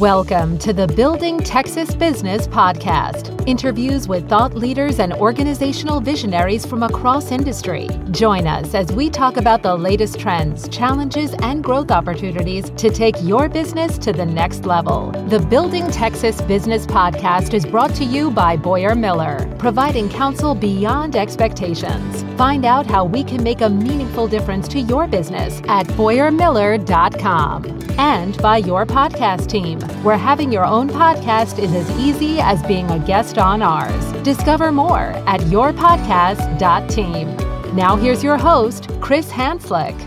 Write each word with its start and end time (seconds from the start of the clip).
Welcome 0.00 0.56
to 0.60 0.72
the 0.72 0.86
Building 0.86 1.36
Texas 1.40 1.94
Business 1.94 2.48
Podcast. 2.48 3.46
Interviews 3.46 4.08
with 4.08 4.26
thought 4.30 4.54
leaders 4.54 4.98
and 4.98 5.12
organizational 5.12 6.00
visionaries 6.00 6.64
from 6.64 6.82
across 6.82 7.30
industry. 7.30 7.86
Join 8.10 8.46
us 8.46 8.74
as 8.74 8.90
we 8.92 9.10
talk 9.10 9.36
about 9.36 9.62
the 9.62 9.76
latest 9.76 10.18
trends, 10.18 10.70
challenges, 10.70 11.34
and 11.42 11.62
growth 11.62 11.90
opportunities 11.90 12.70
to 12.78 12.88
take 12.88 13.14
your 13.20 13.50
business 13.50 13.98
to 13.98 14.14
the 14.14 14.24
next 14.24 14.64
level. 14.64 15.10
The 15.28 15.38
Building 15.38 15.86
Texas 15.90 16.40
Business 16.40 16.86
Podcast 16.86 17.52
is 17.52 17.66
brought 17.66 17.94
to 17.96 18.04
you 18.06 18.30
by 18.30 18.56
Boyer 18.56 18.94
Miller, 18.94 19.54
providing 19.58 20.08
counsel 20.08 20.54
beyond 20.54 21.14
expectations. 21.14 22.24
Find 22.40 22.64
out 22.64 22.86
how 22.86 23.04
we 23.04 23.22
can 23.22 23.42
make 23.42 23.60
a 23.60 23.68
meaningful 23.68 24.26
difference 24.26 24.66
to 24.68 24.80
your 24.80 25.06
business 25.06 25.60
at 25.68 25.86
BoyerMiller.com. 25.88 27.66
And 27.98 28.34
by 28.38 28.56
your 28.56 28.86
podcast 28.86 29.50
team, 29.50 29.78
where 30.02 30.16
having 30.16 30.50
your 30.50 30.64
own 30.64 30.88
podcast 30.88 31.58
is 31.58 31.74
as 31.74 31.90
easy 31.98 32.40
as 32.40 32.62
being 32.62 32.90
a 32.90 32.98
guest 32.98 33.36
on 33.36 33.60
ours. 33.60 34.10
Discover 34.22 34.72
more 34.72 35.12
at 35.28 35.42
yourpodcast.team. 35.42 37.76
Now, 37.76 37.96
here's 37.96 38.24
your 38.24 38.38
host, 38.38 38.88
Chris 39.02 39.30
Hanslik. 39.30 40.00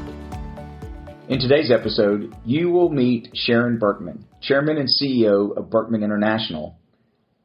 In 1.30 1.40
today's 1.40 1.70
episode, 1.70 2.36
you 2.45 2.72
will 2.72 2.90
meet 2.90 3.30
Sharon 3.36 3.78
Birkman, 3.78 4.23
Chairman 4.42 4.78
and 4.78 4.90
CEO 4.90 5.56
of 5.56 5.70
Birkman 5.70 6.04
International, 6.04 6.80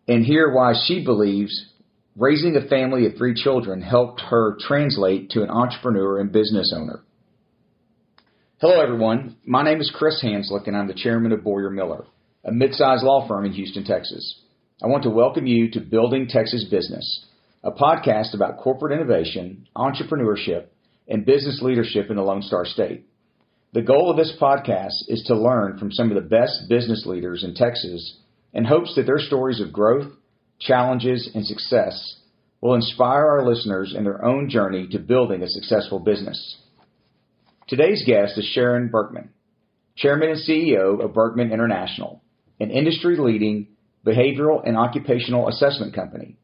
and 0.09 0.25
hear 0.25 0.51
why 0.51 0.73
she 0.87 1.05
believes 1.05 1.75
raising 2.19 2.57
a 2.57 2.69
family 2.69 3.07
of 3.07 3.15
three 3.17 3.33
children 3.33 3.81
helped 3.81 4.21
her 4.21 4.57
translate 4.61 5.31
to 5.31 5.43
an 5.45 5.51
entrepreneur 5.51 6.19
and 6.19 6.33
business 6.33 6.75
owner. 6.77 7.05
Hello, 8.61 8.81
everyone. 8.81 9.37
My 9.47 9.63
name 9.63 9.81
is 9.81 9.93
Chris 9.95 10.21
Hanslik, 10.23 10.67
and 10.67 10.77
I'm 10.77 10.89
the 10.89 10.95
chairman 10.95 11.31
of 11.31 11.45
Boyer 11.45 11.71
Miller, 11.71 12.07
a 12.45 12.51
mid-sized 12.51 13.05
law 13.05 13.29
firm 13.29 13.45
in 13.45 13.53
Houston, 13.53 13.85
Texas. 13.85 14.41
I 14.83 14.89
want 14.89 15.05
to 15.05 15.11
welcome 15.11 15.47
you 15.47 15.71
to 15.71 15.81
Building 15.81 16.27
Texas 16.29 16.67
Business, 16.69 17.25
a 17.63 17.71
podcast 17.71 18.35
about 18.35 18.59
corporate 18.59 18.93
innovation, 18.93 19.69
entrepreneurship, 19.77 20.67
and 21.07 21.25
business 21.25 21.61
leadership 21.63 22.11
in 22.11 22.17
the 22.17 22.23
Lone 22.23 22.43
Star 22.43 22.65
State. 22.65 23.07
The 23.75 23.83
goal 23.83 24.11
of 24.11 24.17
this 24.17 24.37
podcast 24.41 25.05
is 25.07 25.23
to 25.29 25.37
learn 25.37 25.79
from 25.79 25.93
some 25.93 26.11
of 26.11 26.17
the 26.17 26.29
best 26.29 26.69
business 26.69 27.07
leaders 27.07 27.45
in 27.45 27.55
Texas 27.55 28.17
in 28.53 28.65
hopes 28.65 28.97
that 28.97 29.07
their 29.07 29.21
stories 29.21 29.61
of 29.61 29.73
growth, 29.73 30.11
challenges, 30.59 31.31
and 31.35 31.47
success 31.47 32.17
will 32.61 32.75
inspire 32.75 33.27
our 33.27 33.47
listeners 33.47 33.95
in 33.97 34.05
their 34.05 34.25
own 34.25 34.49
journey 34.51 34.89
to 34.89 34.99
building 34.99 35.43
a 35.43 35.49
successful 35.49 36.01
business. 36.01 36.57
Today's 37.69 38.03
guest 38.07 38.39
is 38.39 38.45
Sharon 38.45 38.89
Birkman, 38.89 39.29
Chairman 39.97 40.31
and 40.31 40.39
CEO 40.39 41.05
of 41.05 41.13
Birkman 41.13 41.53
International, 41.53 42.23
an 42.59 42.71
industry 42.71 43.17
leading 43.17 43.69
behavioral 44.07 44.63
and 44.67 44.77
occupational 44.77 45.49
assessment 45.49 45.95
company. 45.95 46.37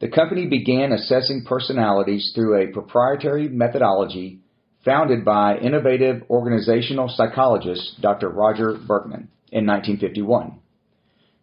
The 0.00 0.08
company 0.08 0.46
began 0.46 0.92
assessing 0.92 1.44
personalities 1.46 2.32
through 2.34 2.62
a 2.62 2.72
proprietary 2.72 3.48
methodology 3.48 4.40
founded 4.84 5.24
by 5.24 5.58
innovative 5.58 6.22
organizational 6.30 7.08
psychologist 7.08 8.00
Dr. 8.00 8.28
Roger 8.28 8.74
Birkman 8.74 9.28
in 9.50 9.66
1951. 9.66 10.60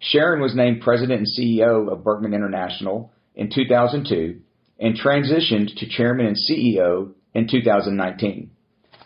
Sharon 0.09 0.41
was 0.41 0.55
named 0.55 0.81
President 0.81 1.19
and 1.19 1.27
CEO 1.27 1.91
of 1.91 2.03
Birkman 2.03 2.35
International 2.35 3.11
in 3.33 3.49
2002 3.53 4.39
and 4.79 4.95
transitioned 4.95 5.75
to 5.77 5.89
Chairman 5.89 6.27
and 6.27 6.35
CEO 6.35 7.13
in 7.33 7.47
2019. 7.49 8.51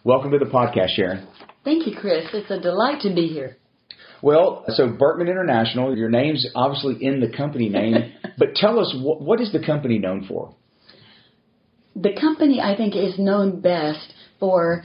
Welcome 0.04 0.32
to 0.32 0.40
the 0.40 0.46
podcast, 0.46 0.96
Sharon. 0.96 1.26
Thank 1.64 1.88
you, 1.88 1.96
Chris. 1.96 2.26
It's 2.34 2.52
a 2.52 2.60
delight 2.60 3.02
to 3.02 3.14
be 3.14 3.28
here. 3.28 3.58
Well, 4.22 4.66
so 4.68 4.90
Birkman 4.90 5.30
International, 5.30 5.96
your 5.98 6.10
name's 6.10 6.46
obviously 6.54 7.02
in 7.02 7.22
the 7.22 7.30
company 7.36 7.70
name, 7.70 8.14
but 8.38 8.56
tell 8.56 8.78
us 8.80 8.94
what, 9.00 9.22
what 9.22 9.40
is 9.40 9.54
the 9.54 9.66
company 9.66 10.00
known 10.00 10.26
for? 10.28 10.54
The 11.96 12.18
company, 12.20 12.60
I 12.60 12.76
think, 12.76 12.96
is 12.96 13.18
known 13.18 13.62
best 13.62 14.14
for 14.40 14.84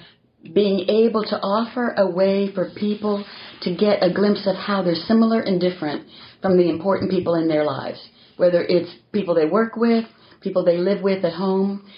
being 0.53 0.89
able 0.89 1.23
to 1.25 1.37
offer 1.37 1.95
a 1.97 2.09
way 2.09 2.53
for 2.53 2.71
people 2.77 3.25
to 3.63 3.75
get 3.75 4.03
a 4.03 4.13
glimpse 4.13 4.47
of 4.47 4.57
how 4.57 4.83
they're 4.83 4.95
similar 4.95 5.41
and 5.41 5.61
different 5.61 6.07
from 6.43 6.57
the 6.57 6.69
important 6.69 7.11
people 7.11 7.35
in 7.35 7.49
their 7.49 7.65
lives, 7.65 8.01
whether 8.37 8.63
it's 8.63 8.91
people 9.13 9.35
they 9.35 9.47
work 9.47 9.77
with, 9.77 10.05
people 10.41 10.65
they 10.65 10.77
live 10.77 11.03
with 11.03 11.25
at 11.25 11.33
home. 11.33 11.89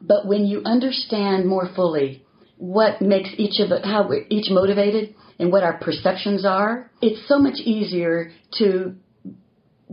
But 0.00 0.26
when 0.26 0.44
you 0.44 0.62
understand 0.64 1.46
more 1.46 1.70
fully 1.74 2.22
what 2.56 3.00
makes 3.00 3.30
each 3.36 3.58
of 3.60 3.70
how 3.82 4.08
we're 4.08 4.26
each 4.28 4.50
motivated 4.50 5.14
and 5.38 5.50
what 5.50 5.64
our 5.64 5.78
perceptions 5.78 6.44
are, 6.44 6.90
it's 7.00 7.26
so 7.26 7.38
much 7.38 7.58
easier 7.58 8.30
to 8.58 8.94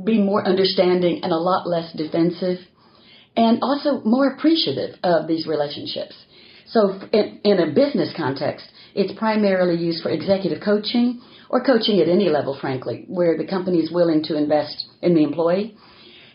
be 0.04 0.20
more 0.20 0.46
understanding 0.46 1.22
and 1.24 1.32
a 1.32 1.38
lot 1.38 1.68
less 1.68 1.92
defensive 1.94 2.58
and 3.36 3.60
also 3.62 4.02
more 4.02 4.28
appreciative 4.34 4.98
of 5.04 5.28
these 5.28 5.48
relationships. 5.48 6.16
So 6.72 7.00
in, 7.12 7.40
in 7.44 7.60
a 7.60 7.74
business 7.74 8.14
context, 8.16 8.66
it's 8.96 9.18
primarily 9.18 9.76
used 9.76 10.04
for 10.04 10.10
executive 10.10 10.64
coaching 10.64 11.22
or 11.50 11.64
coaching 11.64 12.00
at 12.00 12.08
any 12.08 12.30
level, 12.30 12.58
frankly, 12.60 13.06
where 13.08 13.38
the 13.38 13.46
company 13.46 13.80
is 13.80 13.92
willing 13.92 14.24
to 14.24 14.38
invest 14.38 14.86
in 15.02 15.14
the 15.14 15.24
employee 15.24 15.76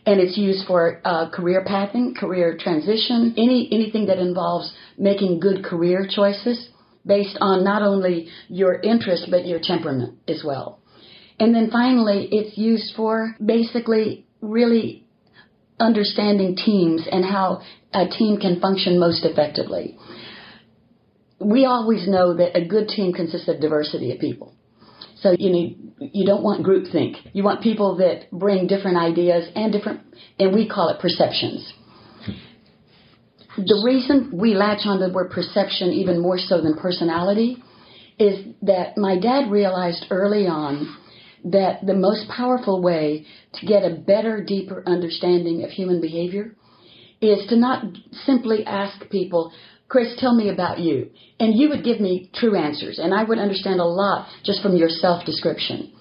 and 0.06 0.20
it's 0.20 0.38
used 0.38 0.66
for 0.66 1.00
uh, 1.04 1.28
career 1.30 1.64
pathing, 1.66 2.14
career 2.14 2.56
transition, 2.58 3.34
any 3.36 3.68
anything 3.72 4.06
that 4.06 4.18
involves 4.18 4.72
making 4.96 5.40
good 5.40 5.64
career 5.64 6.06
choices 6.08 6.68
based 7.04 7.36
on 7.40 7.64
not 7.64 7.82
only 7.82 8.28
your 8.48 8.80
interest 8.80 9.26
but 9.30 9.46
your 9.46 9.58
temperament 9.60 10.16
as 10.28 10.42
well. 10.44 10.78
And 11.40 11.54
then 11.54 11.70
finally, 11.70 12.28
it's 12.30 12.56
used 12.56 12.94
for 12.94 13.34
basically 13.44 14.26
really 14.40 15.04
understanding 15.78 16.56
teams 16.56 17.06
and 17.10 17.24
how 17.24 17.60
a 17.92 18.06
team 18.06 18.38
can 18.38 18.60
function 18.60 18.98
most 18.98 19.24
effectively. 19.24 19.98
We 21.40 21.64
always 21.64 22.08
know 22.08 22.34
that 22.34 22.56
a 22.56 22.66
good 22.66 22.88
team 22.88 23.12
consists 23.12 23.48
of 23.48 23.60
diversity 23.60 24.12
of 24.12 24.20
people. 24.20 24.54
So 25.20 25.34
you 25.38 25.50
need 25.50 25.92
you 25.98 26.26
don't 26.26 26.42
want 26.42 26.64
groupthink. 26.64 27.16
You 27.32 27.42
want 27.42 27.62
people 27.62 27.96
that 27.96 28.30
bring 28.30 28.66
different 28.66 28.98
ideas 28.98 29.48
and 29.54 29.72
different 29.72 30.00
and 30.38 30.54
we 30.54 30.68
call 30.68 30.90
it 30.90 31.00
perceptions. 31.00 31.72
The 33.56 33.82
reason 33.84 34.30
we 34.38 34.54
latch 34.54 34.80
on 34.84 35.00
the 35.00 35.10
word 35.10 35.30
perception 35.30 35.88
even 35.92 36.20
more 36.20 36.38
so 36.38 36.60
than 36.60 36.76
personality 36.76 37.62
is 38.18 38.46
that 38.62 38.98
my 38.98 39.18
dad 39.18 39.50
realized 39.50 40.06
early 40.10 40.46
on 40.46 40.96
that 41.44 41.84
the 41.86 41.94
most 41.94 42.28
powerful 42.28 42.82
way 42.82 43.24
to 43.54 43.66
get 43.66 43.84
a 43.84 43.94
better, 43.94 44.44
deeper 44.44 44.82
understanding 44.86 45.64
of 45.64 45.70
human 45.70 46.00
behavior 46.00 46.54
is 47.20 47.46
to 47.48 47.56
not 47.56 47.84
simply 48.24 48.64
ask 48.66 49.08
people, 49.10 49.52
Chris, 49.88 50.16
tell 50.18 50.34
me 50.34 50.48
about 50.48 50.78
you. 50.78 51.10
And 51.38 51.56
you 51.56 51.68
would 51.68 51.84
give 51.84 52.00
me 52.00 52.30
true 52.34 52.56
answers, 52.56 52.98
and 52.98 53.14
I 53.14 53.22
would 53.24 53.38
understand 53.38 53.80
a 53.80 53.84
lot 53.84 54.28
just 54.44 54.62
from 54.62 54.76
your 54.76 54.88
self 54.88 55.24
description. 55.24 55.92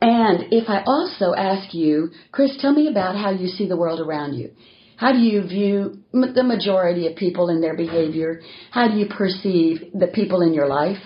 And 0.00 0.46
if 0.50 0.68
I 0.68 0.82
also 0.86 1.34
ask 1.34 1.74
you, 1.74 2.10
Chris, 2.32 2.56
tell 2.60 2.72
me 2.72 2.88
about 2.88 3.16
how 3.16 3.30
you 3.30 3.48
see 3.48 3.68
the 3.68 3.76
world 3.76 4.00
around 4.00 4.34
you. 4.34 4.50
How 4.96 5.12
do 5.12 5.18
you 5.18 5.42
view 5.46 5.98
the 6.12 6.42
majority 6.42 7.06
of 7.06 7.16
people 7.16 7.48
and 7.48 7.62
their 7.62 7.76
behavior? 7.76 8.40
How 8.70 8.88
do 8.88 8.94
you 8.94 9.06
perceive 9.06 9.92
the 9.94 10.08
people 10.08 10.42
in 10.42 10.52
your 10.52 10.68
life 10.68 11.02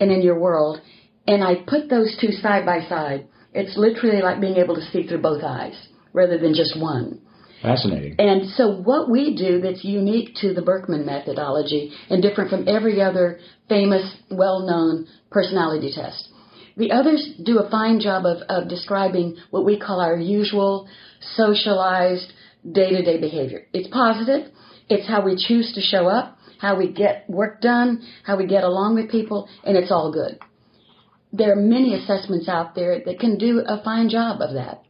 and 0.00 0.10
in 0.10 0.22
your 0.22 0.38
world? 0.38 0.80
And 1.26 1.44
I 1.44 1.56
put 1.66 1.88
those 1.88 2.16
two 2.20 2.32
side 2.32 2.66
by 2.66 2.86
side. 2.88 3.28
It's 3.54 3.76
literally 3.76 4.22
like 4.22 4.40
being 4.40 4.56
able 4.56 4.74
to 4.74 4.84
see 4.90 5.06
through 5.06 5.22
both 5.22 5.42
eyes 5.42 5.88
rather 6.12 6.38
than 6.38 6.54
just 6.54 6.78
one. 6.78 7.20
Fascinating. 7.62 8.16
And 8.18 8.50
so 8.50 8.74
what 8.74 9.08
we 9.08 9.36
do 9.36 9.60
that's 9.60 9.84
unique 9.84 10.34
to 10.40 10.52
the 10.52 10.62
Birkman 10.62 11.06
methodology 11.06 11.92
and 12.10 12.20
different 12.20 12.50
from 12.50 12.66
every 12.66 13.00
other 13.00 13.38
famous, 13.68 14.16
well-known 14.30 15.06
personality 15.30 15.92
test. 15.94 16.28
The 16.76 16.90
others 16.90 17.34
do 17.44 17.58
a 17.58 17.70
fine 17.70 18.00
job 18.00 18.26
of, 18.26 18.38
of 18.48 18.68
describing 18.68 19.36
what 19.50 19.64
we 19.64 19.78
call 19.78 20.00
our 20.00 20.16
usual 20.16 20.88
socialized 21.36 22.32
day-to-day 22.70 23.20
behavior. 23.20 23.66
It's 23.72 23.88
positive. 23.88 24.50
It's 24.88 25.06
how 25.06 25.24
we 25.24 25.36
choose 25.36 25.72
to 25.74 25.80
show 25.80 26.08
up, 26.08 26.38
how 26.58 26.76
we 26.76 26.92
get 26.92 27.28
work 27.28 27.60
done, 27.60 28.02
how 28.24 28.36
we 28.36 28.46
get 28.46 28.64
along 28.64 28.96
with 28.96 29.10
people, 29.10 29.48
and 29.64 29.76
it's 29.76 29.92
all 29.92 30.12
good. 30.12 30.38
There 31.32 31.52
are 31.52 31.56
many 31.56 31.94
assessments 31.94 32.48
out 32.48 32.74
there 32.74 33.00
that 33.04 33.20
can 33.20 33.38
do 33.38 33.62
a 33.66 33.82
fine 33.82 34.08
job 34.08 34.40
of 34.40 34.54
that. 34.54 34.82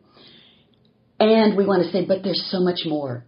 And 1.23 1.57
we 1.57 1.65
want 1.65 1.85
to 1.85 1.93
say, 1.93 2.05
but 2.05 2.25
there's 2.25 2.45
so 2.51 2.59
much 2.59 2.81
more. 2.85 3.25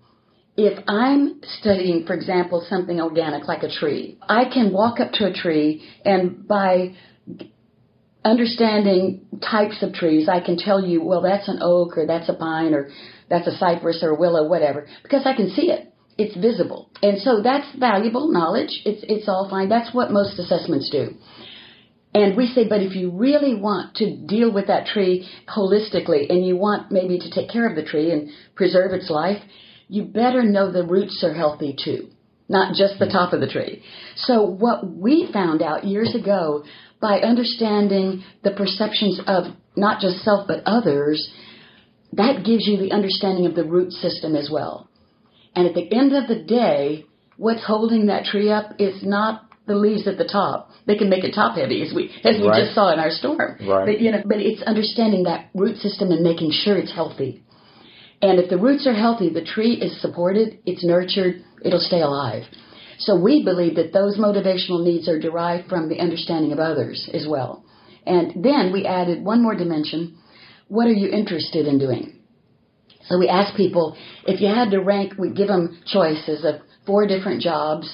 If 0.56 0.82
I'm 0.88 1.40
studying, 1.60 2.06
for 2.06 2.14
example, 2.14 2.64
something 2.68 3.00
organic 3.00 3.46
like 3.46 3.62
a 3.62 3.70
tree, 3.70 4.18
I 4.28 4.46
can 4.52 4.72
walk 4.72 4.98
up 4.98 5.12
to 5.12 5.26
a 5.26 5.32
tree 5.32 5.88
and 6.04 6.46
by 6.46 6.94
understanding 8.24 9.26
types 9.40 9.80
of 9.82 9.92
trees, 9.92 10.28
I 10.28 10.40
can 10.40 10.56
tell 10.56 10.84
you, 10.84 11.04
well, 11.04 11.22
that's 11.22 11.48
an 11.48 11.58
oak 11.62 11.96
or 11.96 12.06
that's 12.06 12.28
a 12.28 12.34
pine 12.34 12.74
or 12.74 12.88
that's 13.30 13.46
a 13.46 13.56
cypress 13.58 14.02
or 14.02 14.10
a 14.10 14.18
willow, 14.18 14.48
whatever, 14.48 14.88
because 15.04 15.22
I 15.24 15.34
can 15.36 15.50
see 15.50 15.70
it. 15.70 15.92
It's 16.18 16.36
visible. 16.36 16.90
And 17.02 17.20
so 17.20 17.42
that's 17.42 17.66
valuable 17.78 18.32
knowledge. 18.32 18.82
It's, 18.84 19.04
it's 19.08 19.28
all 19.28 19.48
fine. 19.48 19.68
That's 19.68 19.94
what 19.94 20.10
most 20.10 20.38
assessments 20.38 20.90
do. 20.90 21.14
And 22.14 22.36
we 22.36 22.46
say, 22.46 22.68
but 22.68 22.80
if 22.80 22.94
you 22.94 23.10
really 23.10 23.56
want 23.56 23.96
to 23.96 24.16
deal 24.16 24.52
with 24.52 24.68
that 24.68 24.86
tree 24.86 25.28
holistically 25.48 26.30
and 26.30 26.46
you 26.46 26.56
want 26.56 26.92
maybe 26.92 27.18
to 27.18 27.30
take 27.30 27.50
care 27.50 27.68
of 27.68 27.74
the 27.74 27.84
tree 27.84 28.12
and 28.12 28.30
preserve 28.54 28.92
its 28.92 29.10
life, 29.10 29.42
you 29.88 30.04
better 30.04 30.44
know 30.44 30.70
the 30.70 30.86
roots 30.86 31.24
are 31.24 31.34
healthy 31.34 31.76
too, 31.84 32.08
not 32.48 32.74
just 32.74 33.00
the 33.00 33.08
top 33.08 33.32
of 33.32 33.40
the 33.40 33.48
tree. 33.48 33.82
So 34.16 34.42
what 34.44 34.88
we 34.88 35.28
found 35.32 35.60
out 35.60 35.84
years 35.84 36.14
ago 36.14 36.64
by 37.00 37.18
understanding 37.18 38.22
the 38.44 38.52
perceptions 38.52 39.20
of 39.26 39.44
not 39.76 40.00
just 40.00 40.18
self 40.22 40.46
but 40.46 40.62
others, 40.66 41.30
that 42.12 42.44
gives 42.44 42.66
you 42.66 42.78
the 42.78 42.92
understanding 42.92 43.46
of 43.46 43.56
the 43.56 43.64
root 43.64 43.92
system 43.92 44.36
as 44.36 44.48
well. 44.50 44.88
And 45.56 45.66
at 45.66 45.74
the 45.74 45.92
end 45.92 46.14
of 46.14 46.28
the 46.28 46.42
day, 46.42 47.06
what's 47.36 47.66
holding 47.66 48.06
that 48.06 48.24
tree 48.24 48.50
up 48.50 48.72
is 48.78 49.02
not 49.02 49.48
the 49.66 49.74
leaves 49.74 50.06
at 50.06 50.18
the 50.18 50.24
top. 50.24 50.70
They 50.86 50.96
can 50.96 51.08
make 51.08 51.24
it 51.24 51.34
top 51.34 51.56
heavy, 51.56 51.82
as 51.82 51.92
we 51.94 52.10
as 52.24 52.38
we 52.40 52.48
Right. 52.48 52.62
just 52.62 52.74
saw 52.74 52.92
in 52.92 52.98
our 52.98 53.10
storm. 53.10 53.56
Right. 53.66 53.86
But 53.86 54.00
you 54.00 54.10
know, 54.12 54.22
but 54.24 54.38
it's 54.38 54.62
understanding 54.62 55.24
that 55.24 55.48
root 55.54 55.78
system 55.78 56.10
and 56.10 56.22
making 56.22 56.50
sure 56.50 56.76
it's 56.76 56.92
healthy. 56.92 57.42
And 58.22 58.38
if 58.38 58.48
the 58.48 58.58
roots 58.58 58.86
are 58.86 58.94
healthy, 58.94 59.28
the 59.28 59.42
tree 59.44 59.74
is 59.74 60.00
supported, 60.00 60.58
it's 60.64 60.84
nurtured, 60.84 61.42
it'll 61.62 61.80
stay 61.80 62.00
alive. 62.00 62.44
So 62.98 63.16
we 63.16 63.42
believe 63.42 63.74
that 63.76 63.92
those 63.92 64.16
motivational 64.18 64.84
needs 64.84 65.08
are 65.08 65.18
derived 65.18 65.68
from 65.68 65.88
the 65.88 65.98
understanding 66.00 66.52
of 66.52 66.58
others 66.58 67.08
as 67.12 67.26
well. 67.26 67.64
And 68.06 68.44
then 68.44 68.72
we 68.72 68.86
added 68.86 69.24
one 69.24 69.42
more 69.42 69.54
dimension. 69.54 70.16
What 70.68 70.86
are 70.86 70.92
you 70.92 71.08
interested 71.08 71.66
in 71.66 71.78
doing? 71.78 72.20
So 73.08 73.18
we 73.18 73.28
asked 73.28 73.56
people 73.56 73.96
if 74.26 74.40
you 74.40 74.48
had 74.48 74.70
to 74.70 74.80
rank, 74.80 75.14
we 75.18 75.30
give 75.30 75.48
them 75.48 75.78
choices 75.86 76.44
of 76.44 76.60
four 76.86 77.06
different 77.06 77.42
jobs 77.42 77.92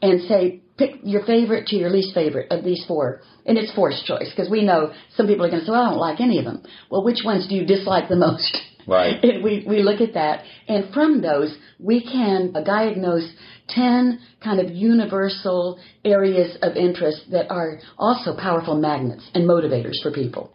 and 0.00 0.22
say, 0.22 0.62
pick 0.76 0.96
your 1.02 1.24
favorite 1.24 1.66
to 1.68 1.76
your 1.76 1.90
least 1.90 2.14
favorite 2.14 2.50
of 2.50 2.64
these 2.64 2.84
four. 2.86 3.22
And 3.44 3.56
it's 3.56 3.74
forced 3.74 4.04
choice 4.04 4.30
because 4.30 4.50
we 4.50 4.64
know 4.64 4.92
some 5.14 5.26
people 5.26 5.44
are 5.44 5.50
going 5.50 5.60
to 5.60 5.66
say, 5.66 5.72
well, 5.72 5.82
I 5.82 5.90
don't 5.90 5.98
like 5.98 6.20
any 6.20 6.38
of 6.38 6.44
them. 6.44 6.62
Well, 6.90 7.04
which 7.04 7.20
ones 7.24 7.48
do 7.48 7.54
you 7.54 7.66
dislike 7.66 8.08
the 8.08 8.16
most? 8.16 8.56
Right. 8.86 9.16
And 9.22 9.42
we, 9.42 9.64
we 9.66 9.82
look 9.82 10.00
at 10.00 10.14
that. 10.14 10.44
And 10.68 10.92
from 10.92 11.20
those, 11.20 11.56
we 11.80 12.02
can 12.02 12.52
uh, 12.54 12.62
diagnose 12.62 13.28
10 13.68 14.20
kind 14.42 14.60
of 14.60 14.70
universal 14.70 15.80
areas 16.04 16.56
of 16.62 16.76
interest 16.76 17.30
that 17.32 17.50
are 17.50 17.80
also 17.98 18.36
powerful 18.36 18.76
magnets 18.76 19.28
and 19.34 19.48
motivators 19.48 20.00
for 20.02 20.12
people. 20.12 20.52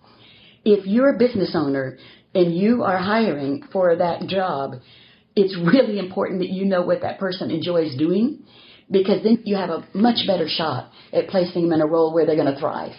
If 0.64 0.86
you're 0.86 1.16
a 1.16 1.18
business 1.18 1.56
owner 1.56 1.98
and 2.34 2.56
you 2.56 2.84
are 2.84 2.98
hiring 2.98 3.64
for 3.74 3.96
that 3.98 4.28
job, 4.28 4.76
it's 5.36 5.58
really 5.58 6.00
important 6.00 6.40
that 6.40 6.50
you 6.50 6.66
know 6.66 6.84
what 6.84 7.02
that 7.02 7.20
person 7.20 7.52
enjoys 7.52 7.96
doing 7.98 8.44
because 8.92 9.24
then 9.24 9.42
you 9.46 9.56
have 9.56 9.70
a 9.70 9.88
much 9.94 10.28
better 10.28 10.48
shot 10.48 10.92
at 11.14 11.28
placing 11.28 11.64
them 11.64 11.74
in 11.74 11.82
a 11.82 11.88
role 11.88 12.14
where 12.14 12.26
they're 12.26 12.36
going 12.36 12.54
to 12.54 12.60
thrive. 12.60 12.94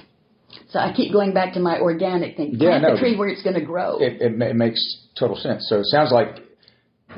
So 0.71 0.79
I 0.79 0.93
keep 0.95 1.13
going 1.13 1.33
back 1.35 1.55
to 1.55 1.61
my 1.61 1.79
organic 1.79 2.37
thing. 2.37 2.55
Yeah, 2.55 2.71
Plant 2.71 2.83
no. 2.83 2.95
the 2.95 3.01
tree 3.01 3.17
where 3.17 3.29
it's 3.29 3.43
going 3.43 3.55
to 3.55 3.65
grow. 3.65 3.99
It, 3.99 4.21
it, 4.21 4.41
it 4.41 4.57
makes 4.57 4.81
total 5.19 5.37
sense. 5.37 5.67
So 5.69 5.81
it 5.81 5.87
sounds 5.87 6.13
like 6.13 6.43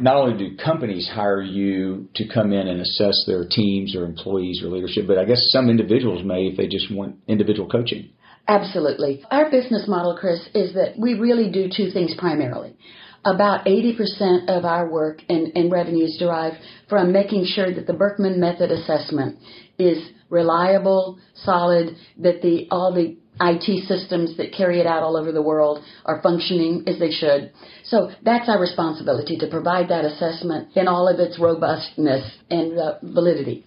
not 0.01 0.17
only 0.17 0.37
do 0.39 0.57
companies 0.57 1.09
hire 1.13 1.43
you 1.43 2.09
to 2.17 2.29
come 2.29 2.53
in 2.53 2.67
and 2.67 2.81
assess 2.81 3.25
their 3.27 3.45
teams 3.49 3.95
or 3.95 4.05
employees 4.05 4.63
or 4.63 4.69
leadership, 4.69 5.07
but 5.07 5.19
I 5.19 5.25
guess 5.25 5.41
some 5.51 5.69
individuals 5.71 6.25
may 6.25 6.47
if 6.47 6.57
they 6.57 6.67
just 6.67 6.93
want 6.93 7.17
individual 7.29 7.69
coaching. 7.69 8.11
Absolutely. 8.47 9.25
Our 9.31 9.51
business 9.51 9.87
model, 9.89 10.17
Chris, 10.21 10.41
is 10.55 10.75
that 10.75 10.99
we 10.99 11.15
really 11.15 11.51
do 11.51 11.69
two 11.75 11.91
things 11.91 12.15
primarily. 12.19 12.77
About 13.25 13.65
80% 13.65 14.49
of 14.49 14.65
our 14.65 14.89
work 14.89 15.23
and, 15.29 15.53
and 15.55 15.73
revenues 15.73 16.17
derive 16.19 16.55
from 16.89 17.13
making 17.13 17.47
sure 17.47 17.75
that 17.75 17.87
the 17.87 17.95
Birkman 17.95 18.39
method 18.39 18.71
assessment 18.71 19.39
is 19.79 19.99
reliable, 20.29 21.19
solid, 21.35 21.97
that 22.19 22.43
the 22.43 22.67
all 22.71 22.93
the 22.93 23.17
IT 23.41 23.89
systems 23.89 24.37
that 24.37 24.53
carry 24.53 24.79
it 24.81 24.87
out 24.87 25.03
all 25.03 25.17
over 25.17 25.33
the 25.33 25.43
world 25.43 25.83
are 26.05 26.23
functioning 26.23 26.85
as 26.87 26.99
they 26.99 27.11
should. 27.11 27.53
So 27.85 28.11
that's 28.23 28.49
our 28.49 28.61
responsibility 28.61 29.37
to 29.39 29.49
provide 29.49 29.89
that 29.89 30.05
assessment 30.05 30.77
in 30.77 30.87
all 30.87 31.09
of 31.09 31.19
its 31.19 31.39
robustness 31.39 32.31
and 32.51 32.79
uh, 32.79 32.95
validity. 33.03 33.65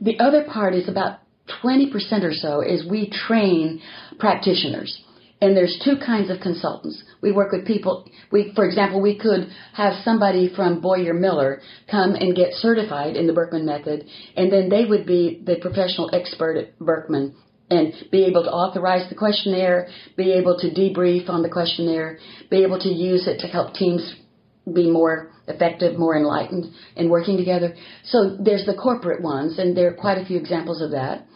The 0.00 0.18
other 0.20 0.44
part 0.44 0.74
is 0.74 0.88
about 0.88 1.18
20% 1.62 1.92
or 2.22 2.32
so 2.32 2.60
is 2.60 2.88
we 2.88 3.10
train 3.10 3.80
practitioners. 4.18 5.02
And 5.42 5.56
there's 5.56 5.76
two 5.84 5.96
kinds 5.96 6.30
of 6.30 6.40
consultants. 6.40 7.02
We 7.20 7.32
work 7.32 7.50
with 7.50 7.66
people, 7.66 8.08
we, 8.30 8.52
for 8.54 8.64
example, 8.64 9.02
we 9.02 9.18
could 9.18 9.48
have 9.74 9.94
somebody 10.04 10.48
from 10.54 10.80
Boyer 10.80 11.12
Miller 11.12 11.60
come 11.90 12.14
and 12.14 12.36
get 12.36 12.52
certified 12.52 13.16
in 13.16 13.26
the 13.26 13.32
Birkman 13.32 13.64
method, 13.64 14.06
and 14.36 14.52
then 14.52 14.68
they 14.68 14.84
would 14.84 15.04
be 15.04 15.42
the 15.44 15.56
professional 15.56 16.08
expert 16.14 16.56
at 16.56 16.78
Birkman 16.78 17.34
and 17.70 17.92
be 18.12 18.24
able 18.24 18.44
to 18.44 18.52
authorize 18.52 19.08
the 19.08 19.16
questionnaire, 19.16 19.88
be 20.16 20.30
able 20.32 20.56
to 20.60 20.70
debrief 20.70 21.28
on 21.28 21.42
the 21.42 21.50
questionnaire, 21.50 22.18
be 22.48 22.62
able 22.62 22.78
to 22.78 22.88
use 22.88 23.26
it 23.26 23.40
to 23.40 23.48
help 23.48 23.74
teams 23.74 24.14
be 24.72 24.88
more 24.88 25.32
effective, 25.48 25.98
more 25.98 26.16
enlightened 26.16 26.72
in 26.94 27.10
working 27.10 27.36
together. 27.36 27.74
So 28.04 28.36
there's 28.36 28.64
the 28.64 28.74
corporate 28.74 29.20
ones, 29.20 29.58
and 29.58 29.76
there 29.76 29.88
are 29.88 29.94
quite 29.94 30.18
a 30.18 30.24
few 30.24 30.38
examples 30.38 30.80
of 30.80 30.92
that. 30.92 31.26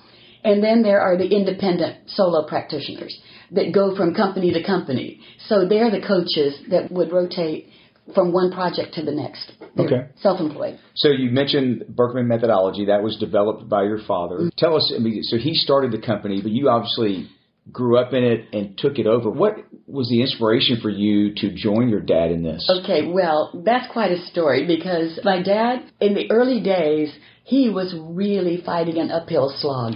And 0.47 0.63
then 0.63 0.83
there 0.83 1.01
are 1.01 1.17
the 1.19 1.27
independent 1.27 2.09
solo 2.09 2.47
practitioners 2.47 3.21
that 3.51 3.73
go 3.73 3.97
from 3.97 4.15
company 4.15 4.53
to 4.53 4.63
company. 4.63 5.21
So 5.49 5.67
they're 5.69 5.91
the 5.91 6.07
coaches 6.07 6.55
that 6.71 6.91
would 6.93 7.11
rotate 7.13 7.69
from 8.15 8.33
one 8.33 8.53
project 8.53 8.95
to 8.95 9.03
the 9.03 9.11
next. 9.11 9.53
They're 9.75 9.87
Okay. 9.87 10.03
Self-employed. 10.21 10.79
So 10.95 11.09
you 11.09 11.31
mentioned 11.31 11.85
Birkman 11.91 12.27
methodology 12.29 12.85
that 12.87 13.03
was 13.03 13.17
developed 13.17 13.69
by 13.69 13.83
your 13.83 13.99
father. 14.07 14.37
Mm-hmm. 14.37 14.49
Tell 14.57 14.77
us, 14.77 14.93
I 14.95 15.01
mean, 15.01 15.23
so 15.25 15.37
he 15.37 15.55
started 15.55 15.91
the 15.91 15.99
company, 15.99 16.41
but 16.41 16.53
you 16.53 16.69
obviously 16.69 17.29
grew 17.73 17.99
up 17.99 18.13
in 18.13 18.23
it 18.23 18.47
and 18.53 18.79
took 18.79 19.01
it 19.01 19.09
over. 19.09 19.29
What 19.29 19.57
was 19.89 20.09
the 20.09 20.23
inspiration 20.23 20.79
for 20.81 20.91
you 20.91 21.35
to 21.35 21.53
join 21.53 21.89
your 21.89 22.01
dad 22.01 22.31
in 22.31 22.45
this? 22.45 22.71
Okay, 22.83 23.09
well, 23.09 23.51
that's 23.65 23.93
quite 23.93 24.13
a 24.13 24.25
story 24.27 24.65
because 24.65 25.19
my 25.25 25.43
dad, 25.43 25.83
in 26.01 26.15
the 26.15 26.31
early 26.31 26.61
days, 26.61 27.13
he 27.43 27.69
was 27.69 27.93
really 27.99 28.63
fighting 28.65 28.99
an 28.99 29.11
uphill 29.11 29.53
slog. 29.59 29.95